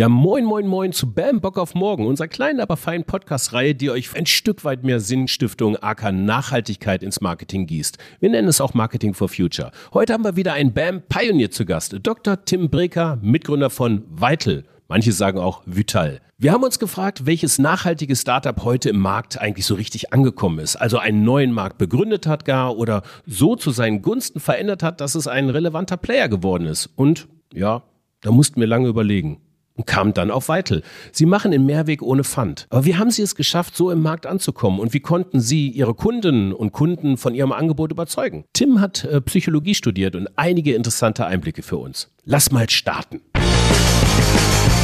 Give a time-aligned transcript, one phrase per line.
[0.00, 3.90] Ja, moin, moin, moin zu Bam Bock auf Morgen, unserer kleinen, aber feinen Podcast-Reihe, die
[3.90, 7.98] euch ein Stück weit mehr Sinnstiftung, aka Nachhaltigkeit ins Marketing gießt.
[8.18, 9.72] Wir nennen es auch Marketing for Future.
[9.92, 12.42] Heute haben wir wieder einen Bam Pioneer zu Gast, Dr.
[12.46, 14.64] Tim Breker, Mitgründer von Vital.
[14.88, 16.22] Manche sagen auch Vital.
[16.38, 20.76] Wir haben uns gefragt, welches nachhaltige Startup heute im Markt eigentlich so richtig angekommen ist,
[20.76, 25.14] also einen neuen Markt begründet hat gar oder so zu seinen Gunsten verändert hat, dass
[25.14, 26.88] es ein relevanter Player geworden ist.
[26.96, 27.82] Und ja,
[28.22, 29.42] da mussten wir lange überlegen
[29.86, 30.82] kam dann auf Weitel.
[31.12, 32.66] Sie machen in Mehrweg ohne Pfand.
[32.70, 34.80] Aber wie haben Sie es geschafft, so im Markt anzukommen?
[34.80, 38.44] Und wie konnten Sie Ihre Kundinnen und Kunden von Ihrem Angebot überzeugen?
[38.52, 42.08] Tim hat äh, Psychologie studiert und einige interessante Einblicke für uns.
[42.24, 43.20] Lass mal starten.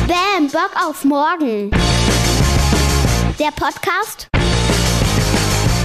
[0.06, 1.70] Bam, Bock auf morgen.
[3.38, 4.28] Der Podcast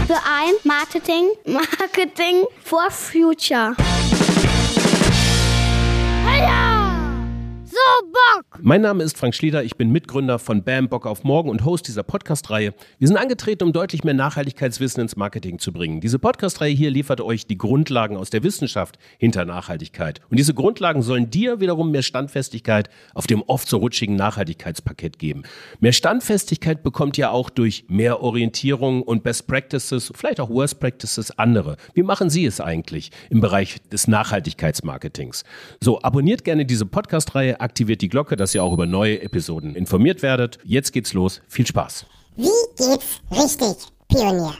[0.08, 3.76] für ein Marketing, Marketing for Future.
[6.26, 6.71] Heya!
[7.72, 7.78] So
[8.12, 8.60] Bock!
[8.62, 11.88] Mein Name ist Frank Schlieder, ich bin Mitgründer von BAM Bock auf Morgen und Host
[11.88, 12.74] dieser Podcast-Reihe.
[13.00, 16.02] Wir sind angetreten, um deutlich mehr Nachhaltigkeitswissen ins Marketing zu bringen.
[16.02, 20.20] Diese Podcast-Reihe hier liefert euch die Grundlagen aus der Wissenschaft hinter Nachhaltigkeit.
[20.30, 25.44] Und diese Grundlagen sollen dir wiederum mehr Standfestigkeit auf dem oft so rutschigen Nachhaltigkeitspaket geben.
[25.80, 31.32] Mehr Standfestigkeit bekommt ihr auch durch mehr Orientierung und Best Practices, vielleicht auch Worst Practices
[31.40, 31.78] andere.
[31.94, 35.46] Wie machen Sie es eigentlich im Bereich des Nachhaltigkeitsmarketings?
[35.80, 40.22] So, abonniert gerne diese Podcast-Reihe aktiviert die Glocke, dass ihr auch über neue Episoden informiert
[40.22, 40.60] werdet.
[40.64, 41.42] Jetzt geht's los.
[41.48, 42.06] Viel Spaß.
[42.36, 44.56] Wie geht's richtig, Pionier?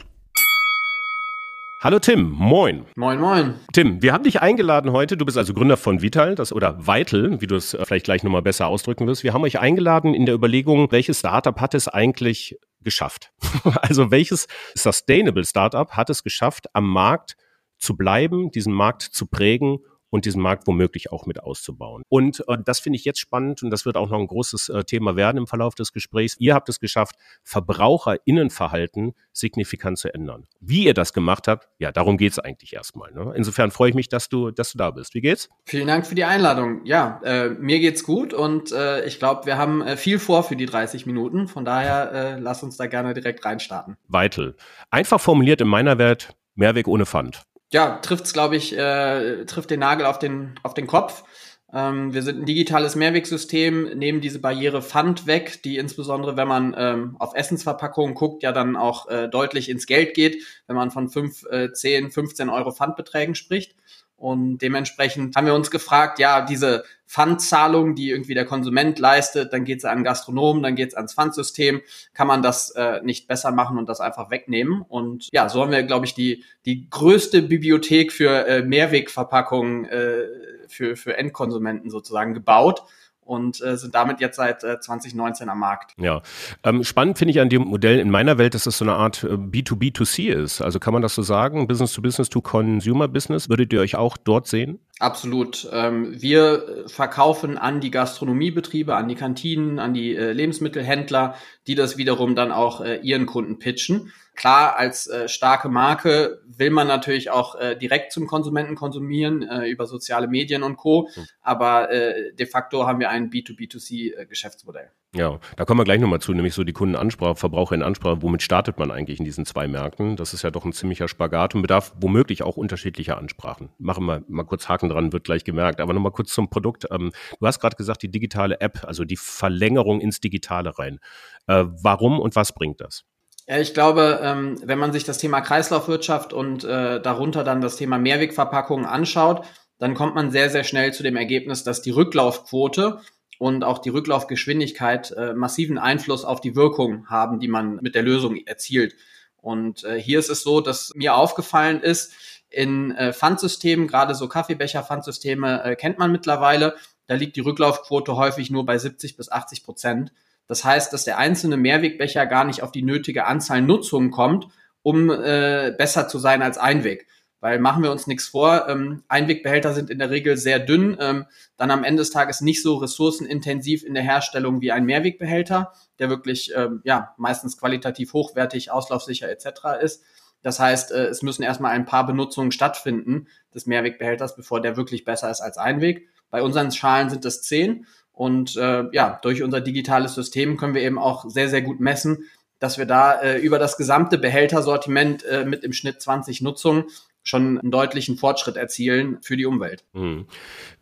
[1.82, 2.84] Hallo Tim, moin.
[2.94, 3.54] Moin, moin.
[3.72, 5.16] Tim, wir haben dich eingeladen heute.
[5.16, 8.22] Du bist also Gründer von Vital, das oder Vital, wie du es äh, vielleicht gleich
[8.22, 9.24] nochmal besser ausdrücken wirst.
[9.24, 13.32] Wir haben euch eingeladen in der Überlegung, welches Startup hat es eigentlich geschafft?
[13.82, 17.36] also welches Sustainable Startup hat es geschafft, am Markt
[17.78, 19.78] zu bleiben, diesen Markt zu prägen
[20.12, 22.02] und diesen Markt womöglich auch mit auszubauen.
[22.08, 24.84] Und äh, das finde ich jetzt spannend und das wird auch noch ein großes äh,
[24.84, 26.36] Thema werden im Verlauf des Gesprächs.
[26.38, 30.46] Ihr habt es geschafft, Verbraucherinnenverhalten signifikant zu ändern.
[30.60, 33.10] Wie ihr das gemacht habt, ja, darum geht es eigentlich erstmal.
[33.12, 33.32] Ne?
[33.34, 35.14] Insofern freue ich mich, dass du, dass du da bist.
[35.14, 35.48] Wie geht's?
[35.64, 36.84] Vielen Dank für die Einladung.
[36.84, 40.56] Ja, äh, mir geht's gut und äh, ich glaube, wir haben äh, viel vor für
[40.56, 41.48] die 30 Minuten.
[41.48, 43.96] Von daher äh, lass uns da gerne direkt reinstarten.
[44.08, 44.56] Weitel.
[44.90, 49.80] Einfach formuliert in meiner Welt, Mehrweg ohne Pfand ja, trifft's, glaube ich, äh, trifft den
[49.80, 51.24] Nagel auf den, auf den Kopf.
[51.72, 56.74] Ähm, wir sind ein digitales Mehrwegsystem, nehmen diese Barriere Pfand weg, die insbesondere, wenn man
[56.76, 61.08] ähm, auf Essensverpackungen guckt, ja dann auch äh, deutlich ins Geld geht, wenn man von
[61.08, 63.74] 5, äh, 10, 15 Euro Pfandbeträgen spricht.
[64.22, 69.64] Und dementsprechend haben wir uns gefragt, ja, diese Pfandzahlung, die irgendwie der Konsument leistet, dann
[69.64, 71.80] geht es an Gastronomen, dann geht es ans Pfandsystem,
[72.14, 74.82] kann man das äh, nicht besser machen und das einfach wegnehmen.
[74.88, 80.22] Und ja, so haben wir, glaube ich, die, die größte Bibliothek für äh, Mehrwegverpackungen äh,
[80.68, 82.84] für, für Endkonsumenten sozusagen gebaut
[83.24, 85.94] und äh, sind damit jetzt seit äh, 2019 am Markt.
[85.96, 86.22] Ja,
[86.64, 89.24] ähm, spannend finde ich an dem Modell in meiner Welt, dass es so eine Art
[89.24, 90.60] äh, B2B2C ist.
[90.60, 93.48] Also kann man das so sagen, Business to Business to Consumer Business.
[93.48, 94.78] Würdet ihr euch auch dort sehen?
[94.98, 95.68] Absolut.
[95.72, 101.34] Ähm, wir verkaufen an die Gastronomiebetriebe, an die Kantinen, an die äh, Lebensmittelhändler,
[101.66, 104.12] die das wiederum dann auch äh, ihren Kunden pitchen.
[104.34, 109.66] Klar, als äh, starke Marke will man natürlich auch äh, direkt zum Konsumenten konsumieren äh,
[109.66, 111.08] über soziale Medien und Co.
[111.14, 111.26] Mhm.
[111.42, 114.90] Aber äh, de facto haben wir ein B2B2C-Geschäftsmodell.
[115.14, 118.22] Äh, ja, da kommen wir gleich nochmal zu, nämlich so die Kundenansprache, Verbraucherinnenansprache.
[118.22, 120.16] Womit startet man eigentlich in diesen zwei Märkten?
[120.16, 123.68] Das ist ja doch ein ziemlicher Spagat und bedarf womöglich auch unterschiedlicher Ansprachen.
[123.78, 125.82] Machen wir mal kurz Haken dran, wird gleich gemerkt.
[125.82, 126.86] Aber nochmal kurz zum Produkt.
[126.90, 131.00] Ähm, du hast gerade gesagt, die digitale App, also die Verlängerung ins Digitale rein.
[131.46, 133.04] Äh, warum und was bringt das?
[133.46, 137.76] Ja, ich glaube, ähm, wenn man sich das Thema Kreislaufwirtschaft und äh, darunter dann das
[137.76, 139.44] Thema Mehrwegverpackungen anschaut,
[139.78, 143.00] dann kommt man sehr, sehr schnell zu dem Ergebnis, dass die Rücklaufquote
[143.38, 148.04] und auch die Rücklaufgeschwindigkeit äh, massiven Einfluss auf die Wirkung haben, die man mit der
[148.04, 148.94] Lösung erzielt.
[149.36, 152.12] Und äh, hier ist es so, dass mir aufgefallen ist,
[152.54, 156.76] in Pfandsystemen, gerade so Kaffeebecher-Pfandsysteme kennt man mittlerweile,
[157.06, 160.12] da liegt die Rücklaufquote häufig nur bei 70 bis 80 Prozent.
[160.52, 164.48] Das heißt, dass der einzelne Mehrwegbecher gar nicht auf die nötige Anzahl Nutzungen kommt,
[164.82, 167.06] um äh, besser zu sein als Einweg.
[167.40, 171.24] Weil machen wir uns nichts vor, ähm, Einwegbehälter sind in der Regel sehr dünn, ähm,
[171.56, 176.10] dann am Ende des Tages nicht so ressourcenintensiv in der Herstellung wie ein Mehrwegbehälter, der
[176.10, 179.82] wirklich ähm, ja meistens qualitativ hochwertig, auslaufsicher etc.
[179.82, 180.04] ist.
[180.42, 185.06] Das heißt, äh, es müssen erstmal ein paar Benutzungen stattfinden des Mehrwegbehälters, bevor der wirklich
[185.06, 186.10] besser ist als Einweg.
[186.28, 190.82] Bei unseren Schalen sind es zehn und äh, ja, durch unser digitales System können wir
[190.82, 192.24] eben auch sehr, sehr gut messen,
[192.58, 196.84] dass wir da äh, über das gesamte Behältersortiment äh, mit im Schnitt 20 Nutzungen
[197.24, 199.84] schon einen deutlichen Fortschritt erzielen für die Umwelt.
[199.92, 200.26] Mhm.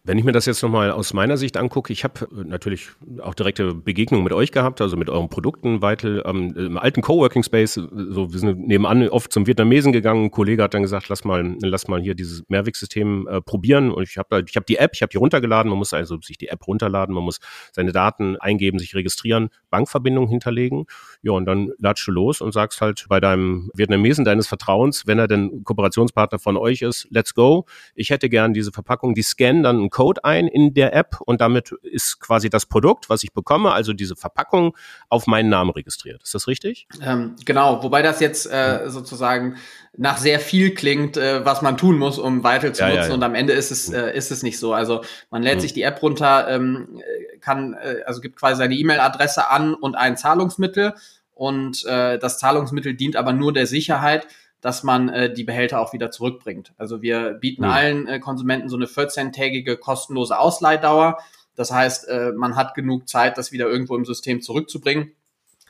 [0.02, 2.88] Wenn ich mir das jetzt nochmal aus meiner Sicht angucke, ich habe äh, natürlich
[3.20, 7.42] auch direkte Begegnungen mit euch gehabt, also mit euren Produkten, Weitel, ähm, im alten Coworking
[7.42, 11.10] Space, äh, so wir sind nebenan oft zum Vietnamesen gegangen, ein Kollege hat dann gesagt,
[11.10, 13.90] lass mal, lass mal hier dieses Mehrwegsystem äh, probieren.
[13.90, 16.38] Und ich habe ich hab die App, ich habe die runtergeladen, man muss also sich
[16.38, 17.38] die App runterladen, man muss
[17.72, 20.86] seine Daten eingeben, sich registrieren, Bankverbindung hinterlegen,
[21.22, 25.18] ja und dann latschst du los und sagst halt bei deinem Vietnamesen deines Vertrauens, wenn
[25.18, 29.62] er denn Kooperationspartner von euch ist, let's go, ich hätte gern diese Verpackung, die scannen
[29.62, 33.72] dann Code ein in der App und damit ist quasi das Produkt, was ich bekomme,
[33.72, 34.76] also diese Verpackung,
[35.08, 36.22] auf meinen Namen registriert.
[36.22, 36.86] Ist das richtig?
[37.02, 39.56] Ähm, genau, wobei das jetzt äh, sozusagen
[39.96, 43.02] nach sehr viel klingt, äh, was man tun muss, um Vital zu ja, nutzen.
[43.02, 43.14] Ja, ja.
[43.14, 44.72] Und am Ende ist es, äh, ist es nicht so.
[44.72, 45.60] Also man lädt mhm.
[45.60, 47.00] sich die App runter, ähm,
[47.40, 50.94] kann, äh, also gibt quasi seine E-Mail-Adresse an und ein Zahlungsmittel.
[51.34, 54.26] Und äh, das Zahlungsmittel dient aber nur der Sicherheit,
[54.60, 56.72] dass man äh, die Behälter auch wieder zurückbringt.
[56.76, 57.70] Also wir bieten ja.
[57.70, 61.18] allen äh, Konsumenten so eine 14-tägige kostenlose Ausleihdauer.
[61.54, 65.12] Das heißt, äh, man hat genug Zeit, das wieder irgendwo im System zurückzubringen.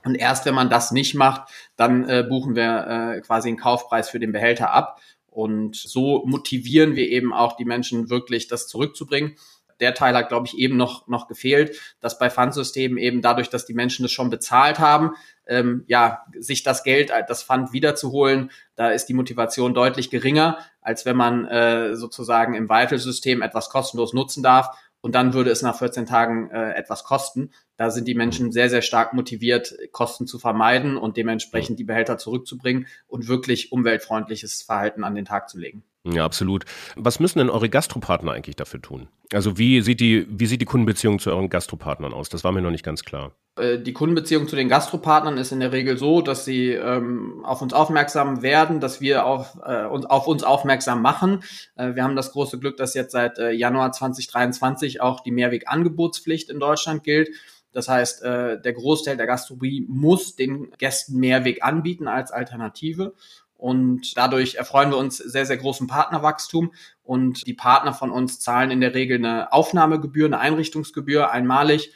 [0.04, 4.08] Und erst wenn man das nicht macht, dann äh, buchen wir äh, quasi einen Kaufpreis
[4.08, 5.00] für den Behälter ab.
[5.26, 9.36] Und so motivieren wir eben auch die Menschen wirklich, das zurückzubringen
[9.81, 13.66] der Teil hat, glaube ich, eben noch, noch gefehlt, dass bei Pfandsystemen eben dadurch, dass
[13.66, 15.12] die Menschen das schon bezahlt haben,
[15.50, 20.58] ähm, ja, sich das Geld, äh, das Pfand wiederzuholen, da ist die Motivation deutlich geringer,
[20.81, 24.70] als wenn man äh, sozusagen im Vital-System etwas kostenlos nutzen darf
[25.00, 27.50] und dann würde es nach 14 Tagen äh, etwas kosten.
[27.76, 32.19] Da sind die Menschen sehr, sehr stark motiviert, Kosten zu vermeiden und dementsprechend die Behälter
[32.19, 35.82] zurückzubringen und wirklich umweltfreundliches Verhalten an den Tag zu legen.
[36.05, 36.64] Ja, absolut.
[36.97, 39.08] Was müssen denn eure Gastropartner eigentlich dafür tun?
[39.35, 42.31] Also wie sieht die, wie sieht die Kundenbeziehung zu euren Gastropartnern aus?
[42.31, 43.32] Das war mir noch nicht ganz klar.
[43.56, 47.61] Äh, die Kundenbeziehung zu den Gastropartnern ist in der Regel so, dass sie ähm, auf
[47.61, 51.44] uns aufmerksam werden, dass wir auf, äh, uns, auf uns aufmerksam machen.
[51.76, 56.49] Äh, wir haben das große Glück, dass jetzt seit äh, Januar 2023 auch die Mehrwegangebotspflicht
[56.49, 57.29] in Deutschland gilt.
[57.73, 63.12] Das heißt, äh, der Großteil der Gastronomie muss den Gästen Mehrweg anbieten als Alternative.
[63.60, 66.72] Und dadurch erfreuen wir uns sehr, sehr großen Partnerwachstum.
[67.02, 71.92] Und die Partner von uns zahlen in der Regel eine Aufnahmegebühr, eine Einrichtungsgebühr einmalig,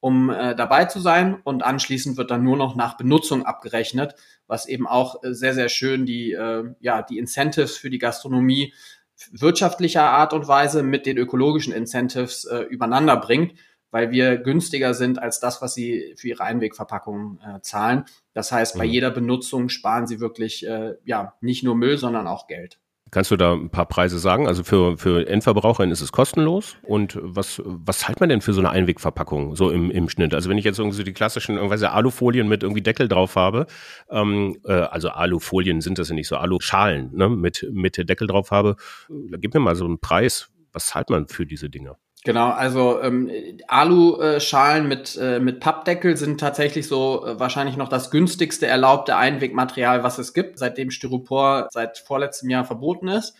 [0.00, 1.40] um äh, dabei zu sein.
[1.44, 4.16] Und anschließend wird dann nur noch nach Benutzung abgerechnet,
[4.48, 8.74] was eben auch äh, sehr, sehr schön die, äh, ja, die Incentives für die Gastronomie
[9.30, 13.54] wirtschaftlicher Art und Weise mit den ökologischen Incentives äh, übereinander bringt
[13.94, 18.06] weil wir günstiger sind als das, was sie für ihre Einwegverpackungen äh, zahlen.
[18.32, 18.92] Das heißt, bei mhm.
[18.92, 22.80] jeder Benutzung sparen sie wirklich äh, ja nicht nur Müll, sondern auch Geld.
[23.12, 24.48] Kannst du da ein paar Preise sagen?
[24.48, 26.74] Also für, für Endverbraucherinnen ist es kostenlos.
[26.82, 30.34] Und was, was zahlt man denn für so eine Einwegverpackung so im, im Schnitt?
[30.34, 33.68] Also wenn ich jetzt irgendwie so die klassischen irgendwelche Alufolien mit irgendwie Deckel drauf habe,
[34.10, 38.50] ähm, äh, also Alufolien sind das ja nicht so, Aluschalen ne, mit, mit Deckel drauf
[38.50, 38.74] habe,
[39.08, 40.50] da gib mir mal so einen Preis.
[40.72, 41.96] Was zahlt man für diese Dinger?
[42.24, 43.30] Genau, also ähm,
[43.68, 50.02] Alu-Schalen mit, äh, mit Pappdeckel sind tatsächlich so äh, wahrscheinlich noch das günstigste erlaubte Einwegmaterial,
[50.02, 53.34] was es gibt, seitdem Styropor seit vorletztem Jahr verboten ist.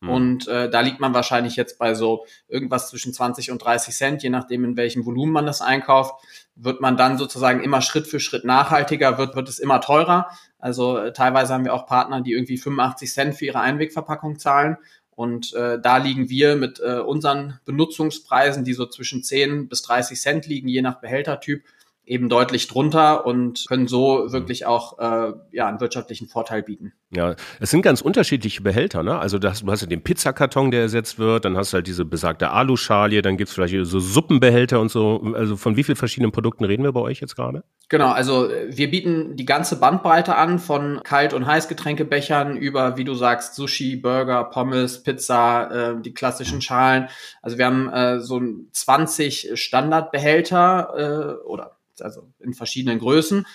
[0.00, 0.08] Mhm.
[0.08, 4.22] Und äh, da liegt man wahrscheinlich jetzt bei so irgendwas zwischen 20 und 30 Cent,
[4.22, 6.24] je nachdem, in welchem Volumen man das einkauft,
[6.54, 10.28] wird man dann sozusagen immer Schritt für Schritt nachhaltiger, wird, wird es immer teurer.
[10.60, 14.76] Also äh, teilweise haben wir auch Partner, die irgendwie 85 Cent für ihre Einwegverpackung zahlen.
[15.18, 20.20] Und äh, da liegen wir mit äh, unseren Benutzungspreisen, die so zwischen 10 bis 30
[20.20, 21.64] Cent liegen, je nach Behältertyp,
[22.08, 26.92] eben deutlich drunter und können so wirklich auch äh, ja, einen wirtschaftlichen Vorteil bieten.
[27.10, 29.18] Ja, es sind ganz unterschiedliche Behälter, ne?
[29.18, 32.04] Also das, du hast ja den Pizzakarton, der ersetzt wird, dann hast du halt diese
[32.04, 35.22] besagte Aluschalie, dann gibt's vielleicht so Suppenbehälter und so.
[35.34, 37.64] Also von wie vielen verschiedenen Produkten reden wir bei euch jetzt gerade?
[37.88, 43.14] Genau, also wir bieten die ganze Bandbreite an, von Kalt- und Heißgetränkebechern über, wie du
[43.14, 47.08] sagst, Sushi, Burger, Pommes, Pizza, äh, die klassischen Schalen.
[47.40, 48.40] Also wir haben äh, so
[48.72, 53.46] 20 Standardbehälter äh, oder also in verschiedenen Größen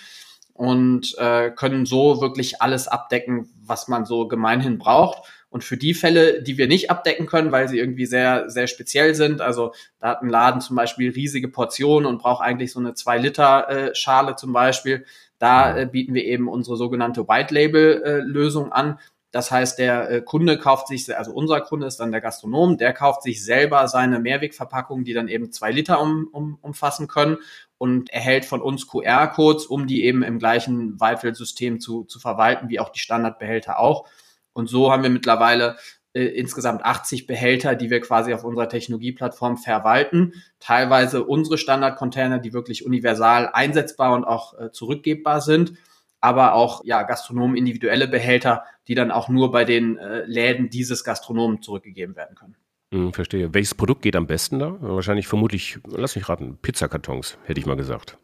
[0.54, 5.28] und äh, können so wirklich alles abdecken, was man so gemeinhin braucht.
[5.50, 9.14] Und für die Fälle, die wir nicht abdecken können, weil sie irgendwie sehr, sehr speziell
[9.14, 12.92] sind, also da hat ein Laden zum Beispiel riesige Portionen und braucht eigentlich so eine
[12.92, 15.04] 2-Liter-Schale äh, zum Beispiel,
[15.38, 18.98] da äh, bieten wir eben unsere sogenannte White-Label-Lösung äh, an.
[19.30, 22.92] Das heißt, der äh, Kunde kauft sich, also unser Kunde ist dann der Gastronom, der
[22.92, 27.38] kauft sich selber seine Mehrwegverpackungen, die dann eben zwei Liter um, um, umfassen können
[27.84, 32.80] und erhält von uns QR-Codes, um die eben im gleichen Weitfeld-System zu, zu verwalten, wie
[32.80, 34.08] auch die Standardbehälter auch.
[34.54, 35.76] Und so haben wir mittlerweile
[36.14, 40.32] äh, insgesamt 80 Behälter, die wir quasi auf unserer Technologieplattform verwalten.
[40.60, 45.74] Teilweise unsere Standardcontainer, die wirklich universal einsetzbar und auch äh, zurückgebbar sind,
[46.22, 51.04] aber auch ja Gastronomen individuelle Behälter, die dann auch nur bei den äh, Läden dieses
[51.04, 52.56] Gastronomen zurückgegeben werden können.
[52.94, 53.52] Hm, verstehe.
[53.52, 54.76] Welches Produkt geht am besten da?
[54.80, 58.18] Wahrscheinlich vermutlich, lass mich raten, Pizzakartons, hätte ich mal gesagt.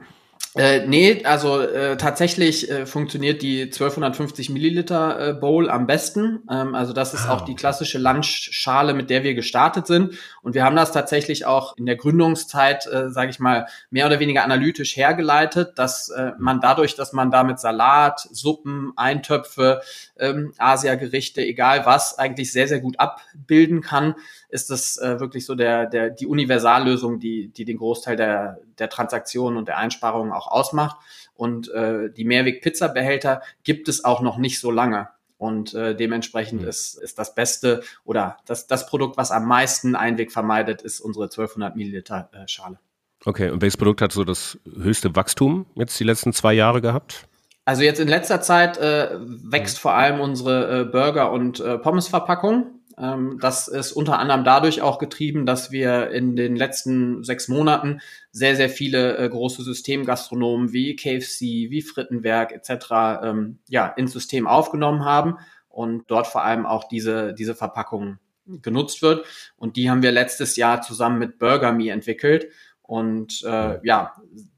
[0.57, 6.43] Äh, nee, also äh, tatsächlich äh, funktioniert die 1250 Milliliter äh, Bowl am besten.
[6.51, 10.15] Ähm, also das ist ah, auch die klassische Lunchschale, mit der wir gestartet sind.
[10.43, 14.19] Und wir haben das tatsächlich auch in der Gründungszeit, äh, sage ich mal, mehr oder
[14.19, 19.83] weniger analytisch hergeleitet, dass äh, man dadurch, dass man damit Salat, Suppen, Eintöpfe,
[20.19, 24.17] ähm, Asiagerichte, egal was, eigentlich sehr, sehr gut abbilden kann,
[24.49, 28.89] ist das äh, wirklich so der, der, die Universallösung, die, die den Großteil der, der
[28.89, 30.97] Transaktionen und der Einsparungen auch ausmacht.
[31.35, 35.09] Und äh, die Mehrweg-Pizza-Behälter gibt es auch noch nicht so lange.
[35.39, 36.69] Und äh, dementsprechend mhm.
[36.69, 41.25] ist, ist das Beste oder das, das Produkt, was am meisten Einweg vermeidet, ist unsere
[41.25, 42.79] 1200 Milliliter äh, Schale.
[43.25, 47.27] Okay, und welches Produkt hat so das höchste Wachstum jetzt die letzten zwei Jahre gehabt?
[47.65, 52.80] Also jetzt in letzter Zeit äh, wächst vor allem unsere äh, Burger- und äh, Pommesverpackung.
[53.01, 58.01] Ähm, das ist unter anderem dadurch auch getrieben, dass wir in den letzten sechs Monaten
[58.31, 63.23] sehr, sehr viele äh, große Systemgastronomen wie KFC, wie Frittenwerk etc.
[63.23, 65.39] Ähm, ja, ins System aufgenommen haben
[65.69, 68.19] und dort vor allem auch diese, diese Verpackung
[68.63, 69.25] genutzt wird.
[69.57, 72.49] Und die haben wir letztes Jahr zusammen mit Burger Me entwickelt.
[72.83, 74.15] Und äh, ja,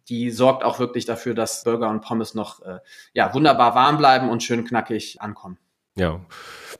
[0.08, 2.78] die sorgt auch wirklich dafür, dass Burger und Pommes noch äh,
[3.12, 5.58] ja, wunderbar warm bleiben und schön knackig ankommen.
[5.96, 6.20] Ja.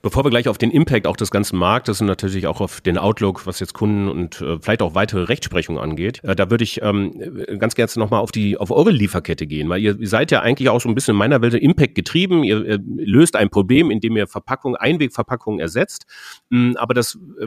[0.01, 2.97] Bevor wir gleich auf den Impact auch des ganzen Marktes und natürlich auch auf den
[2.97, 6.83] Outlook, was jetzt Kunden und äh, vielleicht auch weitere Rechtsprechung angeht, äh, da würde ich
[6.83, 7.13] ähm,
[7.59, 10.81] ganz gerne nochmal auf die auf eure Lieferkette gehen, weil ihr, seid ja eigentlich auch
[10.81, 12.43] so ein bisschen in meiner Welt Impact getrieben.
[12.43, 16.07] Ihr, ihr löst ein Problem, indem ihr Verpackungen, Einwegverpackungen ersetzt.
[16.49, 17.47] Mm, aber das äh,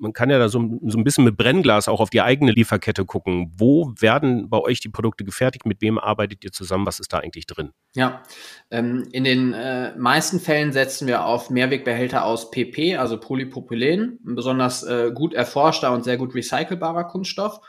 [0.00, 3.04] man kann ja da so, so ein bisschen mit Brennglas auch auf die eigene Lieferkette
[3.04, 3.52] gucken.
[3.56, 5.66] Wo werden bei euch die Produkte gefertigt?
[5.66, 6.86] Mit wem arbeitet ihr zusammen?
[6.86, 7.70] Was ist da eigentlich drin?
[7.94, 8.22] Ja,
[8.70, 14.34] ähm, in den äh, meisten Fällen setzen wir auf Mehrwegbehälter aus PP, also Polypropylen, ein
[14.34, 17.60] besonders äh, gut erforschter und sehr gut recycelbarer Kunststoff.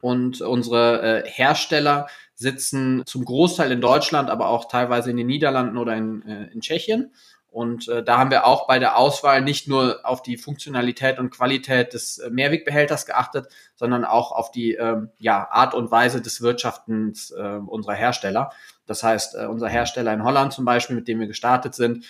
[0.00, 5.78] Und unsere äh, Hersteller sitzen zum Großteil in Deutschland, aber auch teilweise in den Niederlanden
[5.78, 7.12] oder in, äh, in Tschechien.
[7.56, 11.30] Und äh, da haben wir auch bei der Auswahl nicht nur auf die Funktionalität und
[11.30, 16.42] Qualität des äh, Mehrwegbehälters geachtet, sondern auch auf die ähm, ja, Art und Weise des
[16.42, 18.52] Wirtschaftens äh, unserer Hersteller.
[18.84, 22.04] Das heißt, äh, unser Hersteller in Holland zum Beispiel, mit dem wir gestartet sind,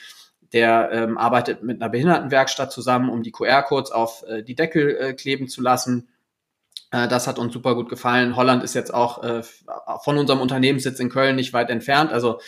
[0.53, 5.13] der ähm, arbeitet mit einer Behindertenwerkstatt zusammen, um die QR-Codes auf äh, die Deckel äh,
[5.13, 6.09] kleben zu lassen.
[6.91, 8.37] Äh, das hat uns super gut gefallen.
[8.37, 9.43] Holland ist jetzt auch äh,
[10.03, 12.13] von unserem Unternehmenssitz in Köln nicht weit entfernt.
[12.13, 12.41] Also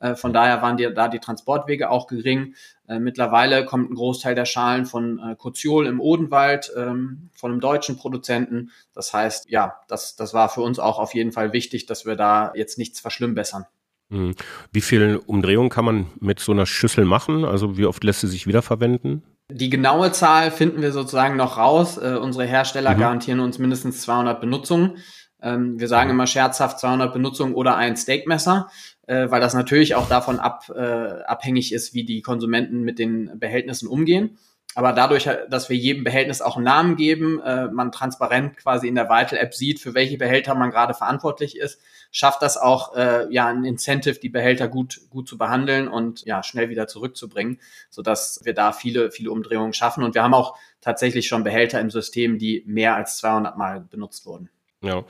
[0.00, 2.54] äh, von daher waren die, da die Transportwege auch gering.
[2.88, 7.60] Äh, mittlerweile kommt ein Großteil der Schalen von äh, Koziol im Odenwald, ähm, von einem
[7.60, 8.70] deutschen Produzenten.
[8.94, 12.16] Das heißt, ja, das, das war für uns auch auf jeden Fall wichtig, dass wir
[12.16, 13.64] da jetzt nichts verschlimmbessern.
[14.10, 14.34] Mhm.
[14.72, 17.44] Wie viel Umdrehungen kann man mit so einer Schüssel machen?
[17.44, 19.22] Also wie oft lässt sie sich wiederverwenden?
[19.50, 21.98] Die genaue Zahl finden wir sozusagen noch raus.
[21.98, 23.00] Äh, unsere Hersteller mhm.
[23.00, 24.98] garantieren uns mindestens 200 Benutzungen.
[25.42, 26.16] Ähm, wir sagen mhm.
[26.16, 28.68] immer scherzhaft 200 Benutzungen oder ein Steakmesser
[29.06, 33.38] äh, weil das natürlich auch davon ab, äh, abhängig ist, wie die Konsumenten mit den
[33.38, 34.38] Behältnissen umgehen.
[34.76, 38.96] Aber dadurch, dass wir jedem Behältnis auch einen Namen geben, äh, man transparent quasi in
[38.96, 41.80] der Vital-App sieht, für welche Behälter man gerade verantwortlich ist,
[42.14, 46.44] schafft das auch äh, ja ein Incentive, die Behälter gut gut zu behandeln und ja
[46.44, 50.04] schnell wieder zurückzubringen, so dass wir da viele viele Umdrehungen schaffen.
[50.04, 54.26] Und wir haben auch tatsächlich schon Behälter im System, die mehr als 200 Mal benutzt
[54.26, 54.48] wurden.
[54.84, 55.04] Ja.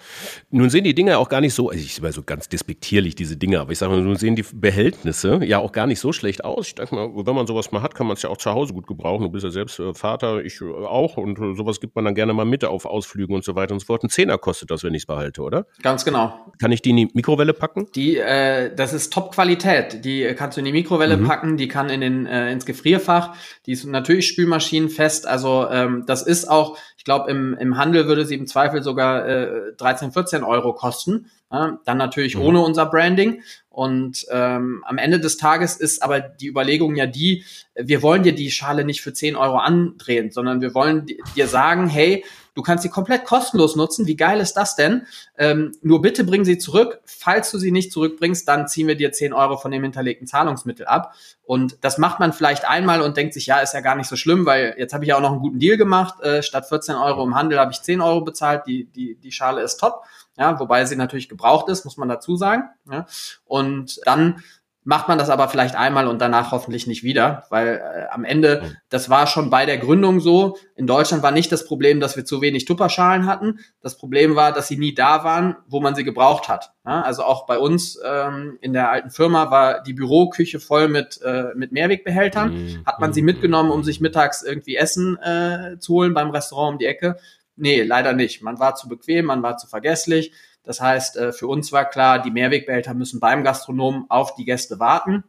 [0.50, 3.36] Nun sehen die Dinge auch gar nicht so, also ich war so ganz despektierlich, diese
[3.36, 6.44] Dinge, aber ich sage mal, nun sehen die Behältnisse ja auch gar nicht so schlecht
[6.44, 6.68] aus.
[6.68, 8.72] Ich denke mal, wenn man sowas mal hat, kann man es ja auch zu Hause
[8.72, 9.24] gut gebrauchen.
[9.24, 12.14] Du bist ja selbst äh, Vater, ich äh, auch und äh, sowas gibt man dann
[12.14, 14.04] gerne mal mit auf Ausflügen und so weiter und so fort.
[14.04, 15.66] Ein Zehner kostet das, wenn ich es behalte, oder?
[15.82, 16.52] Ganz genau.
[16.60, 17.88] Kann ich die in die Mikrowelle packen?
[17.94, 20.04] Die, äh, das ist Top-Qualität.
[20.04, 21.26] Die kannst du in die Mikrowelle mhm.
[21.26, 23.36] packen, die kann in den, äh, ins Gefrierfach.
[23.66, 25.26] Die ist natürlich spülmaschinenfest.
[25.26, 29.28] Also ähm, das ist auch, ich glaube, im, im Handel würde sie im Zweifel sogar
[29.28, 31.30] äh, 13, 14 Euro kosten.
[31.52, 32.40] Ja, dann natürlich mhm.
[32.44, 33.42] ohne unser Branding.
[33.68, 37.44] Und ähm, am Ende des Tages ist aber die Überlegung ja die,
[37.74, 41.04] wir wollen dir die Schale nicht für 10 Euro andrehen, sondern wir wollen
[41.36, 44.06] dir sagen, hey, Du kannst sie komplett kostenlos nutzen.
[44.06, 45.06] Wie geil ist das denn?
[45.36, 47.00] Ähm, nur bitte bring sie zurück.
[47.04, 50.86] Falls du sie nicht zurückbringst, dann ziehen wir dir 10 Euro von dem hinterlegten Zahlungsmittel
[50.86, 51.14] ab.
[51.42, 54.14] Und das macht man vielleicht einmal und denkt sich, ja, ist ja gar nicht so
[54.14, 56.20] schlimm, weil jetzt habe ich ja auch noch einen guten Deal gemacht.
[56.22, 58.66] Äh, statt 14 Euro im Handel habe ich 10 Euro bezahlt.
[58.66, 60.04] Die, die, die Schale ist top.
[60.38, 62.70] Ja, wobei sie natürlich gebraucht ist, muss man dazu sagen.
[62.90, 63.06] Ja.
[63.44, 64.42] Und dann
[64.84, 68.76] macht man das aber vielleicht einmal und danach hoffentlich nicht wieder, weil äh, am Ende,
[68.90, 70.58] das war schon bei der Gründung so.
[70.76, 73.60] In Deutschland war nicht das Problem, dass wir zu wenig Tupperschalen hatten.
[73.80, 76.72] Das Problem war, dass sie nie da waren, wo man sie gebraucht hat.
[76.84, 81.18] Ja, also auch bei uns ähm, in der alten Firma war die Büroküche voll mit,
[81.22, 82.52] äh, mit Mehrwegbehältern.
[82.52, 82.82] Mhm.
[82.84, 86.78] Hat man sie mitgenommen, um sich mittags irgendwie Essen äh, zu holen beim Restaurant um
[86.78, 87.16] die Ecke?
[87.56, 88.42] Nee, leider nicht.
[88.42, 90.32] Man war zu bequem, man war zu vergesslich
[90.64, 94.80] das heißt, äh, für uns war klar, die Mehrwegbehälter müssen beim Gastronomen auf die Gäste
[94.80, 95.24] warten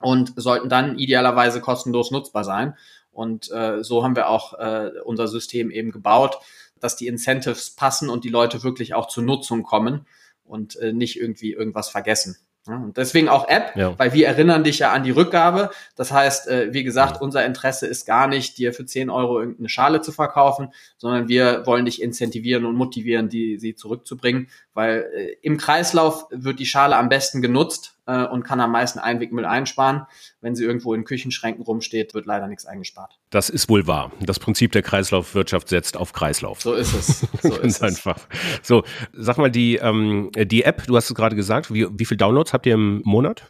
[0.00, 2.76] und sollten dann idealerweise kostenlos nutzbar sein.
[3.10, 6.38] Und äh, so haben wir auch äh, unser System eben gebaut,
[6.80, 10.06] dass die Incentives passen und die Leute wirklich auch zur Nutzung kommen
[10.44, 12.36] und nicht irgendwie irgendwas vergessen.
[12.66, 13.98] Und deswegen auch App, ja.
[13.98, 15.70] weil wir erinnern dich ja an die Rückgabe.
[15.96, 19.68] Das heißt, äh, wie gesagt, unser Interesse ist gar nicht, dir für 10 Euro irgendeine
[19.68, 25.36] Schale zu verkaufen, sondern wir wollen dich incentivieren und motivieren, die, sie zurückzubringen, weil äh,
[25.42, 30.06] im Kreislauf wird die Schale am besten genutzt äh, und kann am meisten Einwegmüll einsparen.
[30.40, 33.18] Wenn sie irgendwo in Küchenschränken rumsteht, wird leider nichts eingespart.
[33.30, 34.12] Das ist wohl wahr.
[34.20, 36.60] Das Prinzip der Kreislaufwirtschaft setzt auf Kreislauf.
[36.60, 37.26] So ist es.
[37.44, 38.18] So ist einfach.
[38.62, 42.18] So, sag mal, die, ähm, die App, du hast es gerade gesagt, wie, wie viele
[42.18, 43.46] Downloads habt ihr im Monat?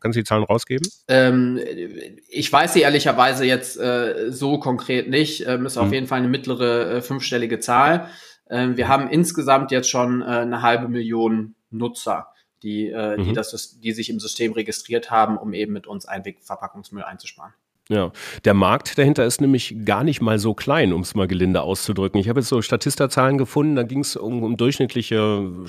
[0.00, 0.86] Kannst du die Zahlen rausgeben?
[1.08, 1.58] Ähm,
[2.28, 5.46] ich weiß sie ehrlicherweise jetzt äh, so konkret nicht.
[5.46, 5.82] Ähm, ist hm.
[5.84, 8.10] auf jeden Fall eine mittlere äh, fünfstellige Zahl.
[8.50, 12.28] Ähm, wir haben insgesamt jetzt schon äh, eine halbe Million Nutzer
[12.62, 13.24] die, äh, mhm.
[13.24, 17.54] die, das, die sich im System registriert haben, um eben mit uns Einwegverpackungsmüll einzusparen.
[17.90, 18.12] Ja,
[18.44, 22.20] der Markt dahinter ist nämlich gar nicht mal so klein, um es mal gelinde auszudrücken.
[22.20, 25.16] Ich habe jetzt so Statista-Zahlen gefunden, da ging es um, um durchschnittliche,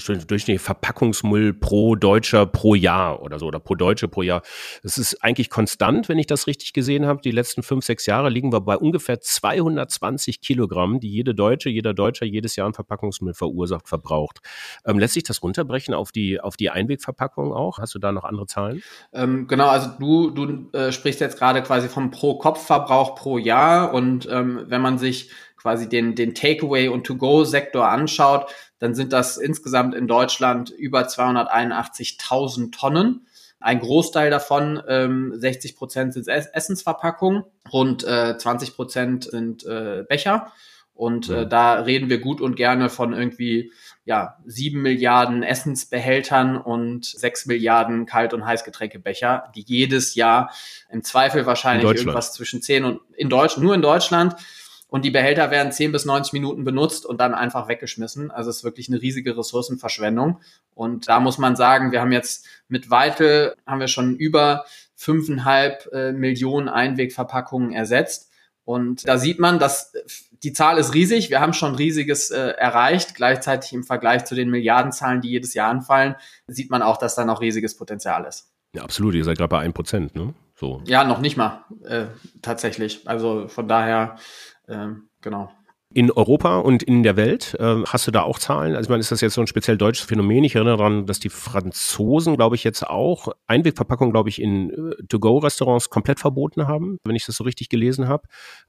[0.06, 4.42] durchschnittliche Verpackungsmüll pro Deutscher pro Jahr oder so oder pro Deutsche pro Jahr.
[4.84, 7.22] Das ist eigentlich konstant, wenn ich das richtig gesehen habe.
[7.22, 11.94] Die letzten fünf, sechs Jahre liegen wir bei ungefähr 220 Kilogramm, die jede Deutsche, jeder
[11.94, 14.40] Deutscher jedes Jahr an Verpackungsmüll verursacht, verbraucht.
[14.86, 17.78] Ähm, lässt sich das runterbrechen auf die, auf die Einwegverpackung auch?
[17.78, 18.84] Hast du da noch andere Zahlen?
[19.14, 23.94] Ähm, genau, also du, du äh, sprichst jetzt gerade quasi vom Pro-Kopf-Verbrauch pro Jahr.
[23.94, 29.38] Und ähm, wenn man sich quasi den, den Takeaway- und To-Go-Sektor anschaut, dann sind das
[29.38, 33.26] insgesamt in Deutschland über 281.000 Tonnen.
[33.60, 40.54] Ein Großteil davon, ähm, 60 Prozent sind Essensverpackungen, rund äh, 20 Prozent sind äh, Becher.
[41.00, 43.72] Und äh, da reden wir gut und gerne von irgendwie
[44.04, 50.52] ja, sieben Milliarden Essensbehältern und sechs Milliarden Kalt- und Heißgetränkebecher, die jedes Jahr
[50.92, 54.36] im Zweifel wahrscheinlich irgendwas zwischen zehn und in Deutschland, nur in Deutschland.
[54.90, 58.30] Und die Behälter werden zehn bis 90 Minuten benutzt und dann einfach weggeschmissen.
[58.30, 60.42] Also es ist wirklich eine riesige Ressourcenverschwendung.
[60.76, 65.88] Und da muss man sagen, wir haben jetzt mit Weitel haben wir schon über fünfeinhalb
[65.94, 68.30] äh, Millionen Einwegverpackungen ersetzt.
[68.66, 69.94] Und da sieht man, dass
[70.44, 71.30] die Zahl ist riesig.
[71.30, 73.16] Wir haben schon riesiges äh, erreicht.
[73.16, 76.16] Gleichzeitig im Vergleich zu den Milliardenzahlen, die jedes Jahr anfallen,
[76.48, 78.52] sieht man auch, dass da noch riesiges Potenzial ist.
[78.74, 79.16] Ja, absolut.
[79.16, 80.34] Ihr seid gerade bei 1%, ne?
[80.56, 80.82] So.
[80.86, 82.08] Ja, noch nicht mal, äh,
[82.42, 83.08] tatsächlich.
[83.08, 84.18] Also von daher,
[84.68, 84.88] äh,
[85.22, 85.52] genau.
[85.92, 88.76] In Europa und in der Welt, äh, hast du da auch Zahlen?
[88.76, 90.44] Also ich meine, ist das jetzt so ein speziell deutsches Phänomen?
[90.44, 95.04] Ich erinnere daran, dass die Franzosen, glaube ich, jetzt auch Einwegverpackung, glaube ich, in äh,
[95.08, 98.28] To-Go-Restaurants komplett verboten haben, wenn ich das so richtig gelesen habe.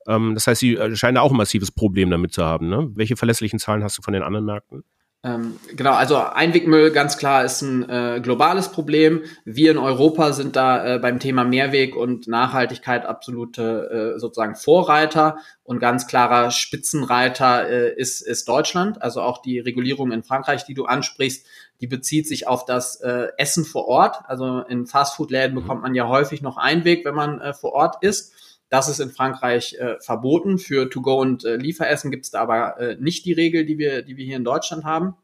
[0.08, 2.70] Ähm, das heißt, sie äh, scheinen auch ein massives Problem damit zu haben.
[2.70, 2.90] Ne?
[2.94, 4.82] Welche verlässlichen Zahlen hast du von den anderen Märkten?
[5.22, 9.22] Ähm, genau, also Einwegmüll ganz klar ist ein äh, globales Problem.
[9.44, 15.36] Wir in Europa sind da äh, beim Thema Mehrweg und Nachhaltigkeit absolute äh, sozusagen Vorreiter
[15.62, 19.02] und ganz klarer Spitzenreiter äh, ist, ist Deutschland.
[19.02, 21.46] Also auch die Regulierung in Frankreich, die du ansprichst,
[21.82, 24.22] die bezieht sich auf das äh, Essen vor Ort.
[24.26, 28.32] Also in Fastfood-Läden bekommt man ja häufig noch Einweg, wenn man äh, vor Ort ist.
[28.70, 30.58] Das ist in Frankreich äh, verboten.
[30.58, 34.02] Für To-Go und äh, Lieferessen gibt es da aber äh, nicht die Regel, die wir,
[34.02, 35.16] die wir hier in Deutschland haben,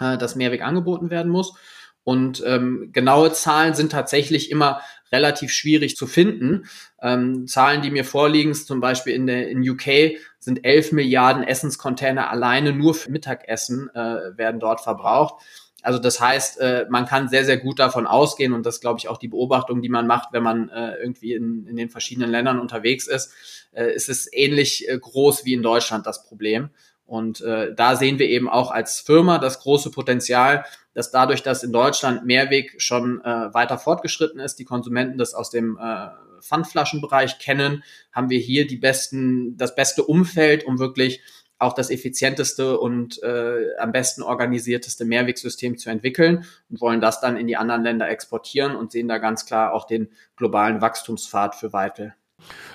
[0.00, 1.54] äh, dass Mehrweg angeboten werden muss.
[2.02, 4.80] Und ähm, genaue Zahlen sind tatsächlich immer
[5.12, 6.64] relativ schwierig zu finden.
[7.00, 12.30] Ähm, Zahlen, die mir vorliegen, zum Beispiel in der in UK sind 11 Milliarden Essenscontainer
[12.30, 15.44] alleine nur für Mittagessen äh, werden dort verbraucht.
[15.82, 19.08] Also das heißt, äh, man kann sehr, sehr gut davon ausgehen und das glaube ich
[19.08, 22.58] auch die Beobachtung, die man macht, wenn man äh, irgendwie in, in den verschiedenen Ländern
[22.58, 23.32] unterwegs ist,
[23.72, 26.70] äh, ist es ähnlich äh, groß wie in Deutschland das Problem.
[27.06, 30.64] Und äh, da sehen wir eben auch als Firma das große Potenzial,
[30.94, 35.50] dass dadurch, dass in Deutschland Mehrweg schon äh, weiter fortgeschritten ist, die Konsumenten das aus
[35.50, 36.08] dem äh,
[36.40, 41.20] Pfandflaschenbereich kennen, haben wir hier die besten, das beste Umfeld, um wirklich
[41.60, 47.36] auch das effizienteste und äh, am besten organisierteste Mehrwegsystem zu entwickeln und wollen das dann
[47.36, 51.72] in die anderen Länder exportieren und sehen da ganz klar auch den globalen Wachstumspfad für
[51.72, 52.14] Weitel.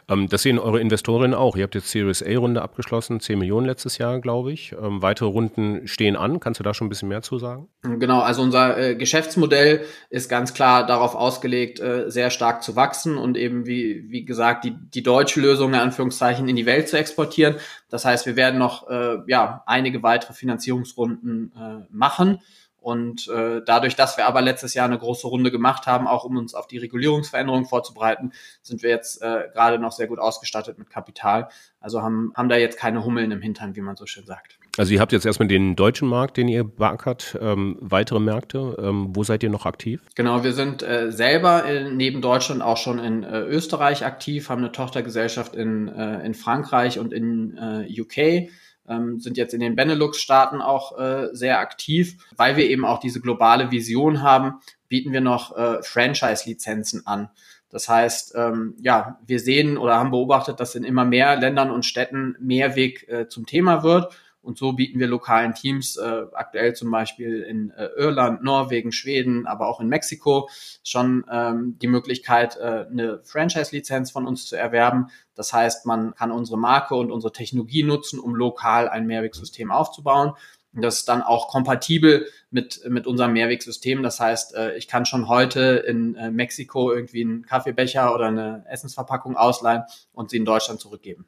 [0.08, 1.56] Ähm, das sehen eure Investorinnen auch.
[1.56, 4.74] Ihr habt jetzt Series A-Runde abgeschlossen, 10 Millionen letztes Jahr, glaube ich.
[4.74, 6.40] Ähm, weitere Runden stehen an.
[6.40, 7.68] Kannst du da schon ein bisschen mehr zu sagen?
[7.82, 13.18] Genau, also unser äh, Geschäftsmodell ist ganz klar darauf ausgelegt, äh, sehr stark zu wachsen
[13.18, 16.98] und eben, wie, wie gesagt, die, die deutsche Lösung in Anführungszeichen in die Welt zu
[16.98, 17.56] exportieren.
[17.90, 22.40] Das heißt, wir werden noch äh, ja, einige weitere Finanzierungsrunden äh, machen.
[22.86, 26.38] Und äh, dadurch, dass wir aber letztes Jahr eine große Runde gemacht haben, auch um
[26.38, 30.92] uns auf die Regulierungsveränderungen vorzubereiten, sind wir jetzt äh, gerade noch sehr gut ausgestattet mit
[30.92, 31.50] Kapital.
[31.80, 34.60] Also haben, haben da jetzt keine Hummeln im Hintern, wie man so schön sagt.
[34.78, 38.78] Also ihr habt jetzt erstmal den deutschen Markt, den ihr beackert, ähm, weitere Märkte.
[38.80, 40.04] Ähm, wo seid ihr noch aktiv?
[40.14, 44.60] Genau, wir sind äh, selber in, neben Deutschland auch schon in äh, Österreich aktiv, haben
[44.60, 48.52] eine Tochtergesellschaft in, äh, in Frankreich und in äh, UK
[48.88, 52.18] ähm, sind jetzt in den Benelux-Staaten auch äh, sehr aktiv.
[52.36, 57.30] Weil wir eben auch diese globale Vision haben, bieten wir noch äh, Franchise-Lizenzen an.
[57.70, 61.86] Das heißt, ähm, ja, wir sehen oder haben beobachtet, dass in immer mehr Ländern und
[61.86, 66.92] Städten Mehrweg äh, zum Thema wird und so bieten wir lokalen Teams, äh, aktuell zum
[66.92, 70.50] Beispiel in äh, Irland, Norwegen, Schweden, aber auch in Mexiko,
[70.84, 75.08] schon ähm, die Möglichkeit, äh, eine Franchise-Lizenz von uns zu erwerben.
[75.34, 80.34] Das heißt, man kann unsere Marke und unsere Technologie nutzen, um lokal ein Mehrwegsystem aufzubauen.
[80.74, 84.04] Das ist dann auch kompatibel mit, mit unserem Mehrwegsystem.
[84.04, 88.66] Das heißt, äh, ich kann schon heute in äh, Mexiko irgendwie einen Kaffeebecher oder eine
[88.70, 91.26] Essensverpackung ausleihen und sie in Deutschland zurückgeben.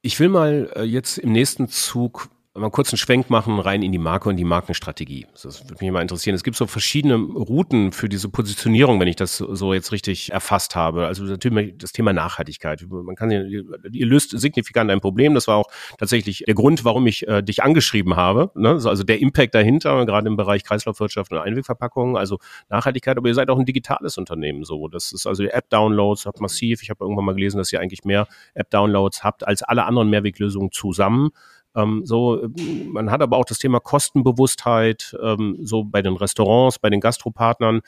[0.00, 3.92] Ich will mal äh, jetzt im nächsten Zug mal kurz einen Schwenk machen rein in
[3.92, 5.26] die Marke und die Markenstrategie.
[5.32, 6.34] Das würde mich mal interessieren.
[6.34, 10.76] Es gibt so verschiedene Routen für diese Positionierung, wenn ich das so jetzt richtig erfasst
[10.76, 11.06] habe.
[11.06, 12.84] Also natürlich das Thema Nachhaltigkeit.
[12.88, 15.34] Man kann, ihr löst signifikant ein Problem.
[15.34, 18.50] Das war auch tatsächlich der Grund, warum ich äh, dich angeschrieben habe.
[18.54, 18.70] Ne?
[18.70, 23.16] Also der Impact dahinter, gerade im Bereich Kreislaufwirtschaft und Einwegverpackungen, also Nachhaltigkeit.
[23.16, 24.88] Aber ihr seid auch ein digitales Unternehmen so.
[24.88, 26.82] Das ist also App-Downloads habt massiv.
[26.82, 30.70] Ich habe irgendwann mal gelesen, dass ihr eigentlich mehr App-Downloads habt als alle anderen Mehrweglösungen
[30.72, 31.30] zusammen.
[31.74, 32.48] Ähm, so,
[32.86, 37.80] man hat aber auch das Thema Kostenbewusstheit, ähm, so bei den Restaurants, bei den Gastropartnern.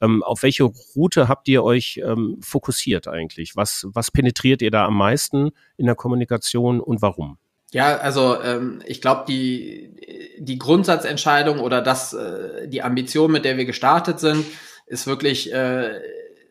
[0.00, 3.56] Ähm, auf welche Route habt ihr euch ähm, fokussiert eigentlich?
[3.56, 7.38] Was, was penetriert ihr da am meisten in der Kommunikation und warum?
[7.72, 13.56] Ja, also ähm, ich glaube, die, die Grundsatzentscheidung oder das, äh, die Ambition, mit der
[13.56, 14.44] wir gestartet sind,
[14.86, 15.98] ist wirklich äh,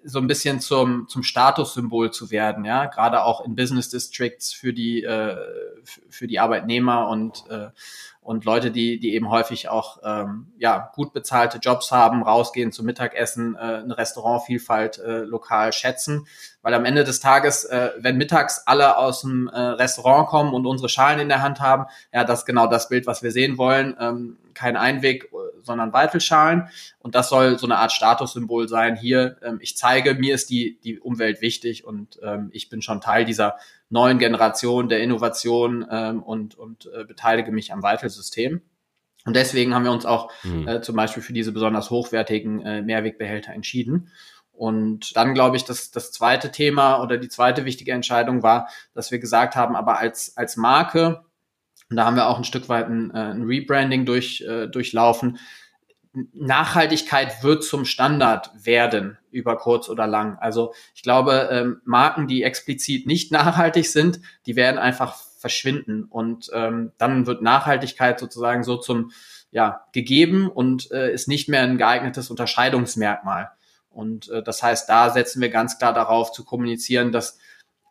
[0.03, 4.73] so ein bisschen zum, zum Statussymbol zu werden, ja, gerade auch in Business Districts für
[4.73, 5.35] die, äh,
[6.09, 7.69] für die Arbeitnehmer und, äh,
[8.21, 12.85] und Leute, die, die eben häufig auch ähm, ja, gut bezahlte Jobs haben, rausgehen zum
[12.85, 16.27] Mittagessen, äh, eine Restaurantvielfalt äh, lokal schätzen.
[16.61, 20.67] Weil am Ende des Tages, äh, wenn mittags alle aus dem äh, Restaurant kommen und
[20.67, 23.57] unsere Schalen in der Hand haben, ja, das ist genau das Bild, was wir sehen
[23.57, 23.97] wollen.
[23.99, 25.31] Ähm, kein Einweg,
[25.63, 26.69] sondern Weitelschalen.
[26.99, 28.95] Und das soll so eine Art Statussymbol sein.
[28.95, 33.01] Hier, ähm, ich zeige, mir ist die, die Umwelt wichtig und ähm, ich bin schon
[33.01, 33.55] Teil dieser
[33.91, 38.61] neuen Generation der Innovation ähm, und, und äh, beteilige mich am Weitelsystem.
[39.25, 40.67] Und deswegen haben wir uns auch mhm.
[40.67, 44.09] äh, zum Beispiel für diese besonders hochwertigen äh, Mehrwegbehälter entschieden.
[44.51, 49.11] Und dann glaube ich, dass das zweite Thema oder die zweite wichtige Entscheidung war, dass
[49.11, 51.23] wir gesagt haben, aber als, als Marke,
[51.89, 55.37] und da haben wir auch ein Stück weit ein, äh, ein Rebranding durch, äh, durchlaufen,
[56.13, 60.37] Nachhaltigkeit wird zum Standard werden über kurz oder lang.
[60.39, 66.51] Also ich glaube, ähm, Marken, die explizit nicht nachhaltig sind, die werden einfach verschwinden und
[66.53, 69.11] ähm, dann wird Nachhaltigkeit sozusagen so zum
[69.51, 73.51] ja gegeben und äh, ist nicht mehr ein geeignetes Unterscheidungsmerkmal.
[73.89, 77.37] Und äh, das heißt, da setzen wir ganz klar darauf zu kommunizieren, dass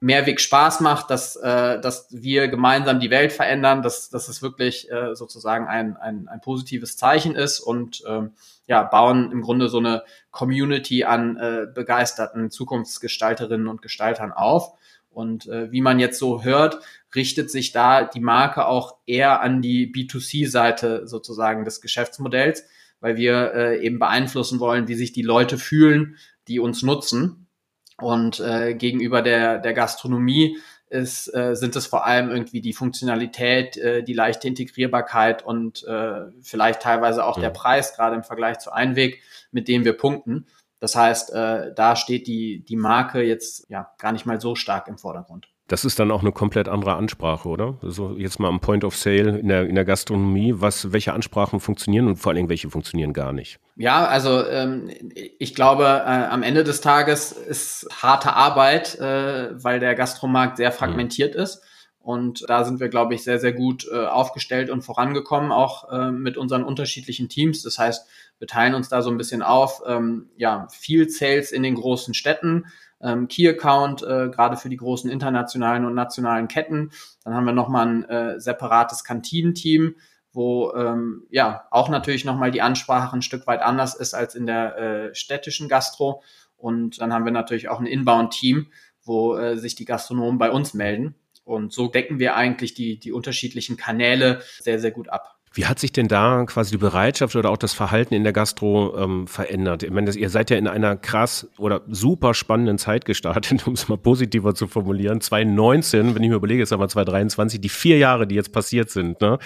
[0.01, 4.91] Mehrweg Spaß macht, dass, äh, dass wir gemeinsam die Welt verändern, dass, dass es wirklich
[4.91, 8.33] äh, sozusagen ein, ein, ein positives Zeichen ist und ähm,
[8.67, 14.73] ja, bauen im Grunde so eine Community an äh, begeisterten Zukunftsgestalterinnen und Gestaltern auf.
[15.11, 16.79] Und äh, wie man jetzt so hört,
[17.15, 22.65] richtet sich da die Marke auch eher an die B2C-Seite sozusagen des Geschäftsmodells,
[23.01, 26.17] weil wir äh, eben beeinflussen wollen, wie sich die Leute fühlen,
[26.49, 27.40] die uns nutzen.
[28.03, 30.59] Und äh, gegenüber der, der Gastronomie
[30.89, 36.23] ist, äh, sind es vor allem irgendwie die Funktionalität, äh, die leichte Integrierbarkeit und äh,
[36.43, 37.45] vielleicht teilweise auch ja.
[37.45, 40.47] der Preis, gerade im Vergleich zu Einweg, mit dem wir punkten.
[40.81, 44.89] Das heißt, äh, da steht die, die Marke jetzt ja gar nicht mal so stark
[44.89, 45.49] im Vordergrund.
[45.71, 47.79] Das ist dann auch eine komplett andere Ansprache, oder?
[47.81, 51.61] Also jetzt mal am Point of Sale in der, in der Gastronomie, was, welche Ansprachen
[51.61, 53.61] funktionieren und vor allen Dingen welche funktionieren gar nicht?
[53.77, 54.91] Ja, also ähm,
[55.39, 60.73] ich glaube, äh, am Ende des Tages ist harte Arbeit, äh, weil der Gastromarkt sehr
[60.73, 61.43] fragmentiert mhm.
[61.43, 61.63] ist.
[62.01, 66.11] Und da sind wir, glaube ich, sehr, sehr gut äh, aufgestellt und vorangekommen, auch äh,
[66.11, 67.63] mit unseren unterschiedlichen Teams.
[67.63, 68.09] Das heißt,
[68.41, 69.83] wir teilen uns da so ein bisschen auf.
[69.87, 72.65] Ähm, ja, viel Sales in den großen Städten,
[73.03, 76.91] ähm, Key Account, äh, gerade für die großen internationalen und nationalen Ketten.
[77.25, 79.97] Dann haben wir nochmal ein äh, separates Kantinenteam,
[80.33, 84.47] wo ähm, ja auch natürlich nochmal die Ansprache ein Stück weit anders ist als in
[84.47, 86.23] der äh, städtischen Gastro.
[86.57, 88.67] Und dann haben wir natürlich auch ein Inbound-Team,
[89.03, 91.15] wo äh, sich die Gastronomen bei uns melden.
[91.45, 95.40] Und so decken wir eigentlich die, die unterschiedlichen Kanäle sehr, sehr gut ab.
[95.53, 98.97] Wie hat sich denn da quasi die Bereitschaft oder auch das Verhalten in der Gastro
[98.97, 99.83] ähm, verändert?
[99.83, 103.89] Ich meine, ihr seid ja in einer krass oder super spannenden Zeit gestartet, um es
[103.89, 105.21] mal positiver zu formulieren.
[105.21, 109.21] 2019, wenn ich mir überlege, ist aber 2023, die vier Jahre, die jetzt passiert sind,
[109.21, 109.39] ne?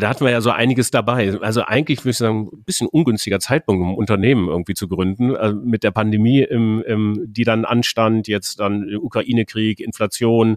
[0.00, 1.38] Da hatten wir ja so einiges dabei.
[1.40, 5.36] Also eigentlich würde ich sagen, ein bisschen ungünstiger Zeitpunkt, um Unternehmen irgendwie zu gründen.
[5.36, 10.56] Also mit der Pandemie, im, im, die dann anstand, jetzt dann Ukraine-Krieg, Inflation.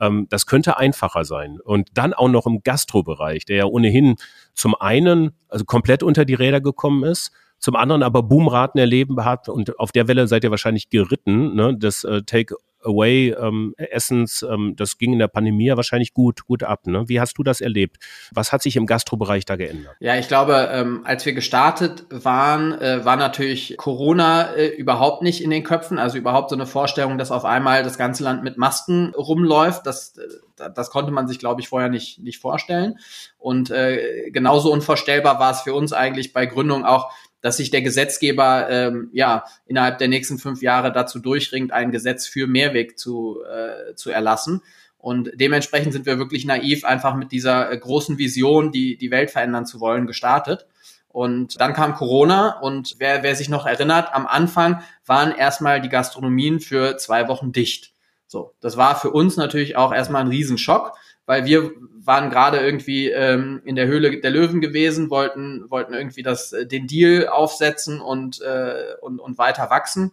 [0.00, 1.58] Ähm, das könnte einfacher sein.
[1.60, 4.16] Und dann auch noch im Gastrobereich, der ja ohnehin
[4.54, 9.48] zum einen also komplett unter die Räder gekommen ist, zum anderen aber Boomraten erleben hat
[9.48, 14.76] und auf der Welle seid ihr wahrscheinlich geritten, ne, das äh, Take Away ähm, ähm,
[14.76, 16.86] das ging in der Pandemie ja wahrscheinlich gut, gut ab.
[16.86, 17.08] Ne?
[17.08, 17.98] Wie hast du das erlebt?
[18.32, 19.96] Was hat sich im Gastrobereich da geändert?
[20.00, 25.42] Ja, ich glaube, ähm, als wir gestartet waren, äh, war natürlich Corona äh, überhaupt nicht
[25.42, 25.98] in den Köpfen.
[25.98, 29.86] Also überhaupt so eine Vorstellung, dass auf einmal das ganze Land mit Masken rumläuft.
[29.86, 32.98] Das, äh, das konnte man sich, glaube ich, vorher nicht, nicht vorstellen.
[33.38, 37.12] Und äh, genauso unvorstellbar war es für uns eigentlich bei Gründung auch,
[37.48, 42.26] dass sich der Gesetzgeber ähm, ja innerhalb der nächsten fünf Jahre dazu durchringt, ein Gesetz
[42.26, 44.60] für Mehrweg zu, äh, zu erlassen.
[44.98, 49.30] Und dementsprechend sind wir wirklich naiv einfach mit dieser äh, großen Vision, die die Welt
[49.30, 50.66] verändern zu wollen, gestartet.
[51.08, 55.88] Und dann kam Corona und wer, wer sich noch erinnert, am Anfang waren erstmal die
[55.88, 57.94] Gastronomien für zwei Wochen dicht.
[58.26, 61.72] So, das war für uns natürlich auch erstmal ein Riesenschock, weil wir
[62.04, 66.66] waren gerade irgendwie ähm, in der Höhle der Löwen gewesen, wollten, wollten irgendwie das, äh,
[66.66, 70.10] den Deal aufsetzen und, äh, und, und weiter wachsen.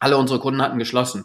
[0.00, 1.24] Alle unsere Kunden hatten geschlossen.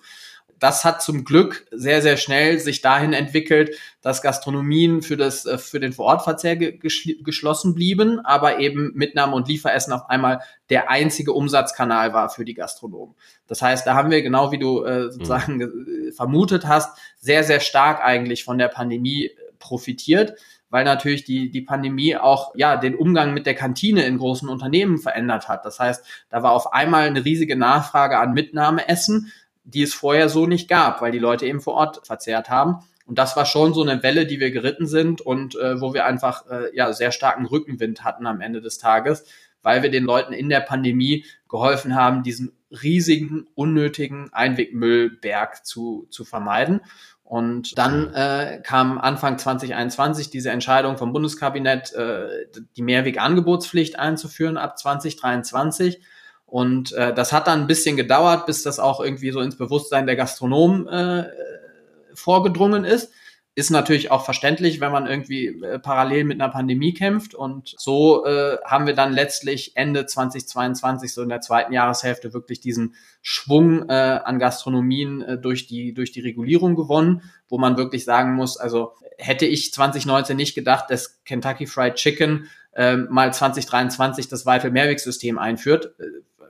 [0.64, 5.58] Das hat zum Glück sehr, sehr schnell sich dahin entwickelt, dass Gastronomien für, das, äh,
[5.58, 11.34] für den Vorortverzehr ge geschlossen blieben, aber eben Mitnahme und Lieferessen auf einmal der einzige
[11.34, 13.14] Umsatzkanal war für die Gastronomen.
[13.46, 16.14] Das heißt, da haben wir genau wie du äh, sozusagen mhm.
[16.16, 22.16] vermutet hast, sehr, sehr stark eigentlich von der Pandemie profitiert, weil natürlich die, die Pandemie
[22.16, 25.66] auch ja den Umgang mit der Kantine in großen Unternehmen verändert hat.
[25.66, 29.32] Das heißt, da war auf einmal eine riesige Nachfrage an Mitnahmeessen,
[29.64, 32.80] die es vorher so nicht gab, weil die Leute eben vor Ort verzehrt haben.
[33.06, 36.06] Und das war schon so eine Welle, die wir geritten sind und äh, wo wir
[36.06, 39.26] einfach äh, ja sehr starken Rückenwind hatten am Ende des Tages,
[39.62, 46.26] weil wir den Leuten in der Pandemie geholfen haben, diesen riesigen, unnötigen Einwegmüllberg zu, zu
[46.26, 46.82] vermeiden.
[47.24, 52.46] Und dann äh, kam Anfang 2021 diese Entscheidung vom Bundeskabinett, äh,
[52.76, 56.02] die Mehrwegangebotspflicht einzuführen ab 2023.
[56.54, 60.06] Und äh, das hat dann ein bisschen gedauert, bis das auch irgendwie so ins Bewusstsein
[60.06, 61.26] der Gastronomen äh,
[62.14, 63.12] vorgedrungen ist.
[63.56, 67.34] Ist natürlich auch verständlich, wenn man irgendwie äh, parallel mit einer Pandemie kämpft.
[67.34, 72.60] Und so äh, haben wir dann letztlich Ende 2022, so in der zweiten Jahreshälfte, wirklich
[72.60, 78.06] diesen Schwung äh, an Gastronomien äh, durch, die, durch die Regulierung gewonnen, wo man wirklich
[78.06, 84.28] sagen muss, also hätte ich 2019 nicht gedacht, dass Kentucky Fried Chicken äh, mal 2023
[84.28, 86.04] das Vital Mehrwegsystem einführt, äh,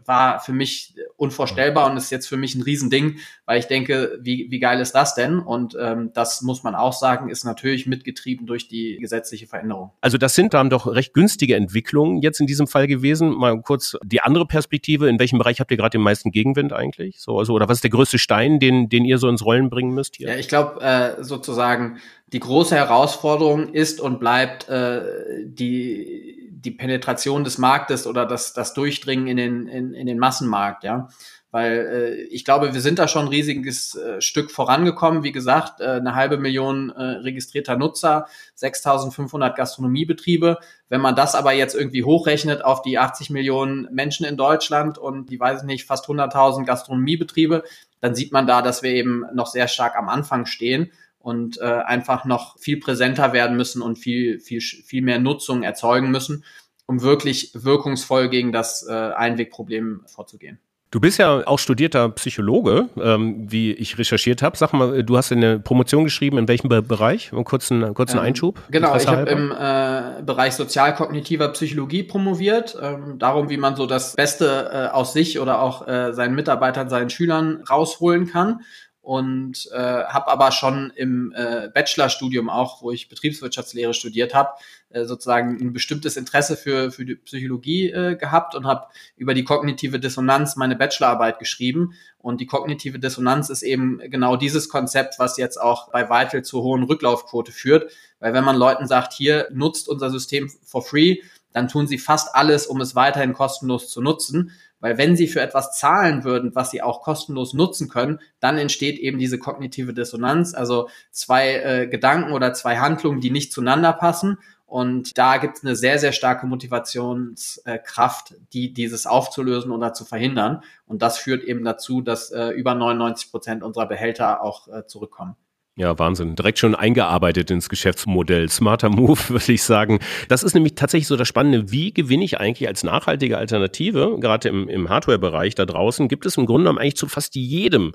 [0.05, 4.47] war für mich unvorstellbar und ist jetzt für mich ein Riesending, weil ich denke, wie,
[4.49, 5.39] wie geil ist das denn?
[5.39, 9.91] Und ähm, das muss man auch sagen, ist natürlich mitgetrieben durch die gesetzliche Veränderung.
[10.01, 13.29] Also das sind dann doch recht günstige Entwicklungen jetzt in diesem Fall gewesen.
[13.29, 15.07] Mal kurz die andere Perspektive.
[15.07, 17.19] In welchem Bereich habt ihr gerade den meisten Gegenwind eigentlich?
[17.19, 19.93] So, also, oder was ist der größte Stein, den, den ihr so ins Rollen bringen
[19.93, 20.29] müsst hier?
[20.29, 21.97] Ja, ich glaube äh, sozusagen,
[22.33, 25.01] die große Herausforderung ist und bleibt äh,
[25.45, 30.83] die die Penetration des Marktes oder das, das Durchdringen in den, in, in den Massenmarkt,
[30.83, 31.09] ja.
[31.51, 35.21] Weil äh, ich glaube, wir sind da schon ein riesiges äh, Stück vorangekommen.
[35.21, 38.25] Wie gesagt, äh, eine halbe Million äh, registrierter Nutzer,
[38.59, 40.57] 6.500 Gastronomiebetriebe.
[40.89, 45.29] Wenn man das aber jetzt irgendwie hochrechnet auf die 80 Millionen Menschen in Deutschland und
[45.29, 47.63] die, weiß ich nicht, fast 100.000 Gastronomiebetriebe,
[48.01, 50.91] dann sieht man da, dass wir eben noch sehr stark am Anfang stehen
[51.23, 56.11] und äh, einfach noch viel präsenter werden müssen und viel, viel, viel mehr Nutzung erzeugen
[56.11, 56.43] müssen,
[56.85, 60.59] um wirklich wirkungsvoll gegen das äh, Einwegproblem vorzugehen.
[60.91, 64.55] Du bist ja auch studierter Psychologe, ähm, wie ich recherchiert habe.
[64.57, 67.33] Sag mal, du hast eine Promotion geschrieben, in welchem Be Bereich?
[67.33, 68.59] Einen kurzen, kurzen ähm, Einschub.
[68.69, 72.77] Genau, ich habe im äh, Bereich sozialkognitiver Psychologie promoviert.
[72.79, 76.89] Ähm, darum, wie man so das Beste äh, aus sich oder auch äh, seinen Mitarbeitern,
[76.89, 78.59] seinen Schülern rausholen kann.
[79.03, 84.53] Und äh, habe aber schon im äh, Bachelorstudium auch, wo ich Betriebswirtschaftslehre studiert habe,
[84.91, 88.87] äh, sozusagen ein bestimmtes Interesse für, für die Psychologie äh, gehabt und habe
[89.17, 91.95] über die kognitive Dissonanz meine Bachelorarbeit geschrieben.
[92.17, 96.63] Und die kognitive Dissonanz ist eben genau dieses Konzept, was jetzt auch bei Vital zur
[96.63, 97.91] hohen Rücklaufquote führt.
[98.21, 101.17] Weil wenn man Leuten sagt, hier nutzt unser System for free,
[101.51, 104.51] dann tun sie fast alles, um es weiterhin kostenlos zu nutzen.
[104.83, 108.99] Weil wenn sie für etwas zahlen würden, was sie auch kostenlos nutzen können, dann entsteht
[108.99, 114.39] eben diese kognitive Dissonanz, also zwei äh, Gedanken oder zwei Handlungen, die nicht zueinander passen.
[114.65, 120.63] Und da gibt es eine sehr, sehr starke Motivationskraft, die dieses aufzulösen oder zu verhindern.
[120.85, 125.37] Und das führt eben dazu, dass äh, über 99 Prozent unserer Behälter auch äh, zurückkommen.
[125.75, 126.35] Ja, Wahnsinn.
[126.35, 128.47] Direkt schon eingearbeitet ins Geschäftsmodell.
[128.47, 129.99] Smarter Move, würde ich sagen.
[130.27, 131.71] Das ist nämlich tatsächlich so das Spannende.
[131.71, 136.37] Wie gewinne ich eigentlich als nachhaltige Alternative, gerade im, im Hardware-Bereich da draußen, gibt es
[136.37, 137.93] im Grunde genommen eigentlich zu fast jedem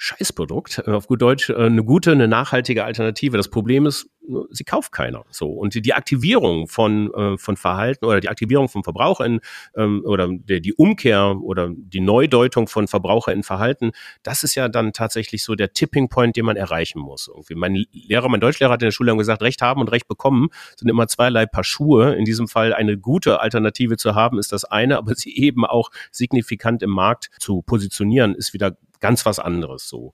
[0.00, 3.36] Scheißprodukt, äh, auf gut Deutsch, äh, eine gute, eine nachhaltige Alternative.
[3.36, 4.08] Das Problem ist,
[4.50, 5.24] sie kauft keiner.
[5.30, 9.40] So und die, Aktivierung von äh, von Verhalten oder die Aktivierung von Verbrauchern
[9.74, 13.90] ähm, oder der, die Umkehr oder die Neudeutung von Verbraucher in Verhalten,
[14.22, 17.28] das ist ja dann tatsächlich so der Tipping Point, den man erreichen muss.
[17.28, 20.48] Irgendwie mein Lehrer, mein Deutschlehrer hat in der Schule gesagt, Recht haben und Recht bekommen
[20.76, 22.14] sind immer zweierlei Paar Schuhe.
[22.14, 25.90] In diesem Fall eine gute Alternative zu haben ist das eine, aber sie eben auch
[26.12, 30.12] signifikant im Markt zu positionieren ist wieder ganz was anderes so.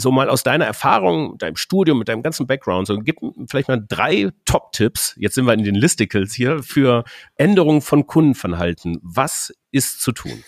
[0.00, 3.16] So mal aus deiner Erfahrung, deinem Studium, mit deinem ganzen Background, so gib
[3.48, 7.02] vielleicht mal drei Top-Tipps, jetzt sind wir in den Listicles hier, für
[7.34, 9.00] Änderungen von Kundenverhalten.
[9.02, 10.44] Was ist zu tun?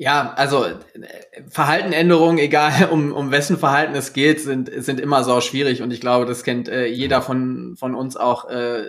[0.00, 0.64] Ja, also
[1.48, 6.00] Verhaltenänderungen, egal um, um wessen Verhalten es geht, sind, sind immer so schwierig und ich
[6.00, 8.84] glaube, das kennt äh, jeder von, von uns auch, äh,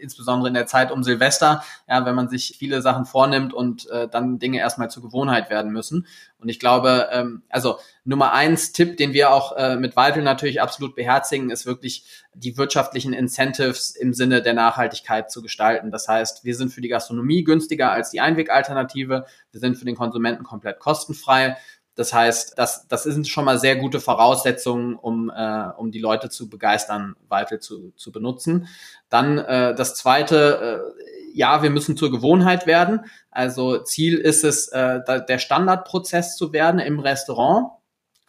[0.00, 4.08] insbesondere in der Zeit um Silvester, ja, wenn man sich viele Sachen vornimmt und äh,
[4.08, 6.08] dann Dinge erstmal zur Gewohnheit werden müssen.
[6.40, 10.60] Und ich glaube, ähm, also Nummer eins Tipp, den wir auch äh, mit Vital natürlich
[10.60, 15.90] absolut beherzigen, ist wirklich die wirtschaftlichen Incentives im Sinne der Nachhaltigkeit zu gestalten.
[15.90, 19.26] Das heißt, wir sind für die Gastronomie günstiger als die Einwegalternative.
[19.52, 21.56] Wir sind für den Konsumenten komplett kostenfrei.
[21.94, 26.30] Das heißt, das, das sind schon mal sehr gute Voraussetzungen, um, äh, um die Leute
[26.30, 28.68] zu begeistern, Vital zu, zu benutzen.
[29.10, 33.00] Dann äh, das zweite, äh, ja, wir müssen zur Gewohnheit werden.
[33.30, 37.70] Also Ziel ist es, äh, der Standardprozess zu werden im Restaurant.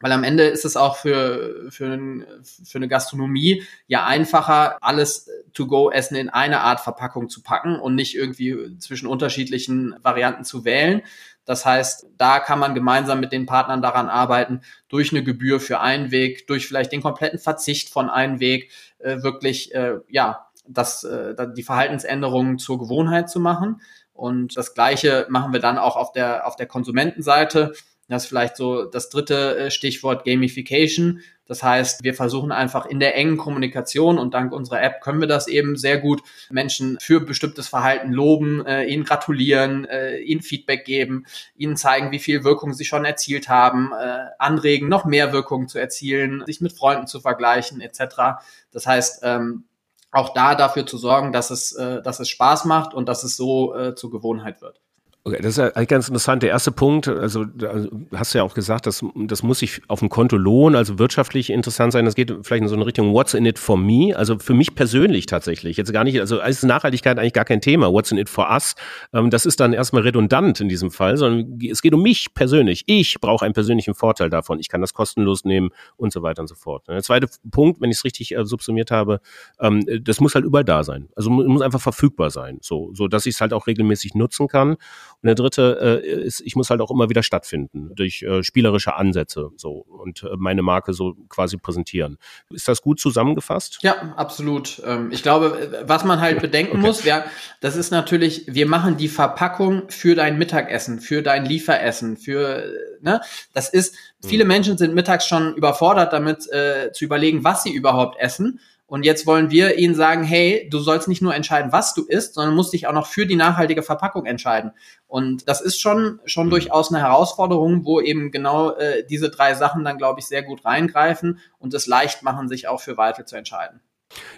[0.02, 1.98] Weil am Ende ist es auch für, für,
[2.42, 8.16] für eine Gastronomie ja einfacher, alles To-Go-Essen in eine Art Verpackung zu packen und nicht
[8.16, 11.04] irgendwie zwischen unterschiedlichen Varianten zu wählen.
[11.46, 15.80] Das heißt, da kann man gemeinsam mit den Partnern daran arbeiten, durch eine Gebühr für
[15.80, 21.64] Einweg, durch vielleicht den kompletten Verzicht von Einweg, äh, wirklich, äh, ja, das, äh, die
[21.64, 23.82] Verhaltensänderungen zur Gewohnheit zu machen.
[24.14, 27.74] Und das Gleiche machen wir dann auch auf der, auf der Konsumentenseite.
[28.12, 31.22] Das ist vielleicht so das dritte äh, Stichwort Gamification.
[31.46, 35.28] Das heißt, wir versuchen einfach in der engen Kommunikation und dank unserer App können wir
[35.28, 40.86] das eben sehr gut Menschen für bestimmtes Verhalten loben, äh, ihnen gratulieren, äh, ihnen Feedback
[40.86, 45.68] geben, ihnen zeigen, wie viel Wirkung sie schon erzielt haben, äh, anregen, noch mehr Wirkung
[45.68, 48.42] zu erzielen, sich mit Freunden zu vergleichen etc.
[48.72, 49.66] Das heißt, ähm,
[50.12, 53.38] auch da dafür zu sorgen, dass es, äh, dass es Spaß macht und dass es
[53.38, 54.82] so äh, zur Gewohnheit wird.
[55.24, 56.42] Okay, das ist ja ganz interessant.
[56.42, 60.00] Der erste Punkt, also, also hast du ja auch gesagt, das, das muss sich auf
[60.00, 62.06] dem Konto lohnen, also wirtschaftlich interessant sein.
[62.06, 64.18] Das geht vielleicht in so eine Richtung What's in it for me?
[64.18, 65.78] Also für mich persönlich tatsächlich.
[65.78, 67.94] Jetzt gar nicht, also ist Nachhaltigkeit eigentlich gar kein Thema.
[67.94, 68.74] What's in it for us?
[69.14, 72.86] Ähm, das ist dann erstmal redundant in diesem Fall, sondern es geht um mich persönlich.
[72.88, 74.60] Ich brauche einen persönlichen Vorteil davon.
[74.60, 76.88] Ich kann das kostenlos nehmen und so weiter und so fort.
[76.88, 79.20] Der zweite Punkt, wenn ich es richtig äh, subsumiert habe,
[79.60, 81.10] ähm, das muss halt überall da sein.
[81.16, 84.78] Also muss einfach verfügbar sein, so, so dass ich es halt auch regelmäßig nutzen kann.
[85.22, 88.96] Und der dritte äh, ist, ich muss halt auch immer wieder stattfinden durch äh, spielerische
[88.96, 92.18] Ansätze so und äh, meine Marke so quasi präsentieren.
[92.50, 93.80] Ist das gut zusammengefasst?
[93.82, 94.82] Ja, absolut.
[94.84, 96.82] Ähm, ich glaube, was man halt bedenken okay.
[96.82, 97.26] muss, ja,
[97.60, 102.64] das ist natürlich, wir machen die Verpackung für dein Mittagessen, für dein Lieferessen, für,
[103.02, 103.22] ne,
[103.54, 104.48] das ist, viele hm.
[104.48, 108.60] Menschen sind mittags schon überfordert damit äh, zu überlegen, was sie überhaupt essen.
[108.92, 112.34] Und jetzt wollen wir ihnen sagen, hey, du sollst nicht nur entscheiden, was du isst,
[112.34, 114.74] sondern musst dich auch noch für die nachhaltige Verpackung entscheiden.
[115.08, 116.50] Und das ist schon, schon mhm.
[116.50, 120.66] durchaus eine Herausforderung, wo eben genau äh, diese drei Sachen dann, glaube ich, sehr gut
[120.66, 123.80] reingreifen und es leicht machen, sich auch für Vital zu entscheiden.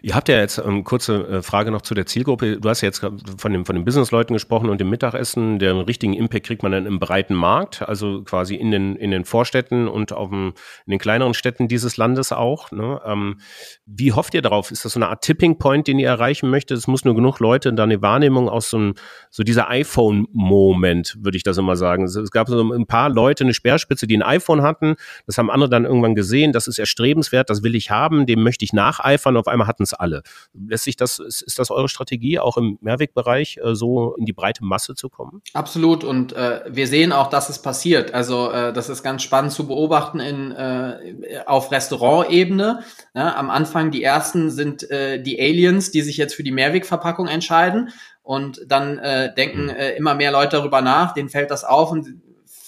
[0.02, 2.60] Ihr habt ja jetzt ähm, kurze äh, Frage noch zu der Zielgruppe.
[2.60, 5.60] Du hast ja jetzt von den, von den Businessleuten gesprochen und dem Mittagessen.
[5.60, 9.26] Den richtigen Impact kriegt man dann im breiten Markt, also quasi in den, in den
[9.26, 10.54] Vorstädten und auf dem,
[10.86, 12.72] in den kleineren Städten dieses Landes auch.
[12.72, 13.02] Ne?
[13.06, 13.40] Ähm,
[13.86, 14.72] wie hofft ihr darauf?
[14.72, 16.78] Ist das so eine Art Tipping Point, den ihr erreichen möchtet?
[16.78, 18.94] Es muss nur genug Leute da eine Wahrnehmung aus so, einem,
[19.30, 22.04] so dieser iPhone-Moment, würde ich das immer sagen.
[22.04, 24.96] Es gab so ein paar Leute, eine Speerspitze, die ein iPhone hatten.
[25.26, 26.52] Das haben andere dann irgendwann gesehen.
[26.52, 29.38] Das ist erstrebenswert, das will ich haben, dem möchte ich nacheifern.
[29.38, 30.24] Auf einmal hatten es alle.
[30.54, 34.34] Lässt sich das, ist, ist das eure Strategie, auch im Mehrwegbereich äh, so in die
[34.34, 35.42] breite Masse zu kommen?
[35.54, 36.04] Absolut.
[36.04, 38.14] Und äh, wir sehen auch, dass es passiert.
[38.14, 42.84] Also äh, das ist ganz spannend zu beobachten in, äh, auf Restaurantebene.
[43.14, 47.28] Ja, am Anfang die ersten sind äh, die Aliens, die sich jetzt für die Mehrwegverpackung
[47.28, 47.90] entscheiden.
[48.22, 49.76] Und dann äh, denken hm.
[49.76, 52.08] äh, immer mehr Leute darüber nach, denen fällt das auf und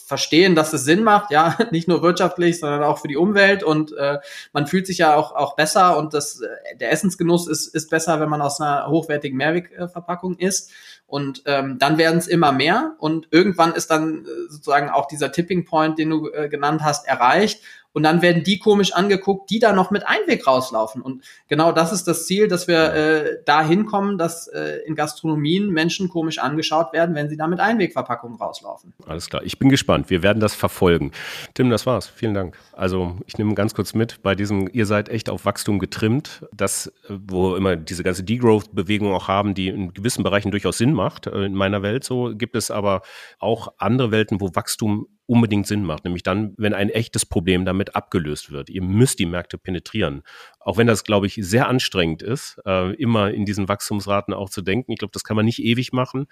[0.06, 3.64] verstehen, dass es Sinn macht, ja, nicht nur wirtschaftlich, sondern auch für die Umwelt.
[3.64, 4.20] Und äh,
[4.54, 5.98] man fühlt sich ja auch, auch besser.
[5.98, 10.72] Und das, äh, der Essensgenuss ist, ist besser, wenn man aus einer hochwertigen Mehrwegverpackung isst.
[11.08, 12.96] Und ähm, dann werden es immer mehr.
[13.00, 17.08] Und irgendwann ist dann äh, sozusagen auch dieser Tipping Point, den du äh, genannt hast,
[17.08, 17.62] erreicht
[17.96, 21.02] und dann werden die komisch angeguckt, die da noch mit Einweg rauslaufen.
[21.02, 25.70] Und genau das ist das Ziel, dass wir äh, da hinkommen, dass äh, in Gastronomien
[25.70, 28.94] Menschen komisch angeschaut werden, wenn sie da mit Einwegverpackungen rauslaufen.
[29.08, 30.10] Alles klar, ich bin gespannt.
[30.10, 31.14] Wir werden das verfolgen.
[31.54, 32.08] Tim, das war's.
[32.08, 32.58] Vielen Dank.
[32.74, 36.92] Also ich nehme ganz kurz mit bei diesem, ihr seid echt auf Wachstum getrimmt, das,
[37.08, 41.28] wo immer diese ganze Degrowth-Bewegung auch haben, die in gewissen Bereichen durchaus Sinn macht.
[41.28, 43.04] Äh, in meiner Welt so gibt es aber
[43.40, 47.96] auch andere Welten, wo Wachstum unbedingt Sinn macht, nämlich dann, wenn ein echtes Problem damit
[47.96, 48.70] abgelöst wird.
[48.70, 50.24] Ihr müsst die Märkte penetrieren.
[50.60, 54.62] Auch wenn das, glaube ich, sehr anstrengend ist, äh, immer in diesen Wachstumsraten auch zu
[54.62, 54.92] denken.
[54.92, 56.28] Ich glaube, das kann man nicht ewig machen,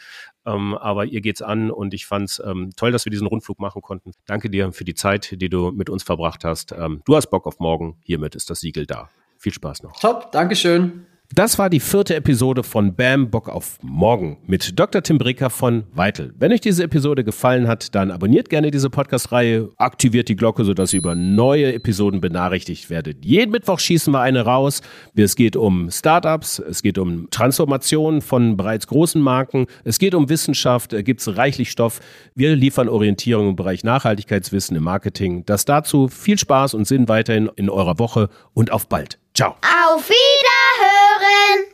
[0.45, 3.59] ähm, aber ihr geht's an und ich fand es ähm, toll, dass wir diesen Rundflug
[3.59, 4.11] machen konnten.
[4.25, 6.71] Danke dir für die Zeit, die du mit uns verbracht hast.
[6.71, 7.97] Ähm, du hast Bock auf morgen.
[8.03, 9.09] Hiermit ist das Siegel da.
[9.37, 9.99] Viel Spaß noch.
[9.99, 11.05] Top, Dankeschön.
[11.35, 15.01] Das war die vierte Episode von Bam Bock auf Morgen mit Dr.
[15.01, 16.31] Tim Bricker von Weitel.
[16.37, 20.93] Wenn euch diese Episode gefallen hat, dann abonniert gerne diese Podcast-Reihe, aktiviert die Glocke, sodass
[20.93, 23.25] ihr über neue Episoden benachrichtigt werdet.
[23.25, 24.83] Jeden Mittwoch schießen wir eine raus.
[25.15, 30.29] Es geht um Startups, es geht um Transformation von bereits großen Marken, es geht um
[30.29, 31.99] Wissenschaft, gibt es reichlich Stoff.
[32.35, 35.47] Wir liefern Orientierung im Bereich Nachhaltigkeitswissen im Marketing.
[35.47, 39.17] Das dazu viel Spaß und Sinn weiterhin in eurer Woche und auf bald.
[39.35, 39.55] Ciao.
[39.61, 41.65] Auf Wiederhören!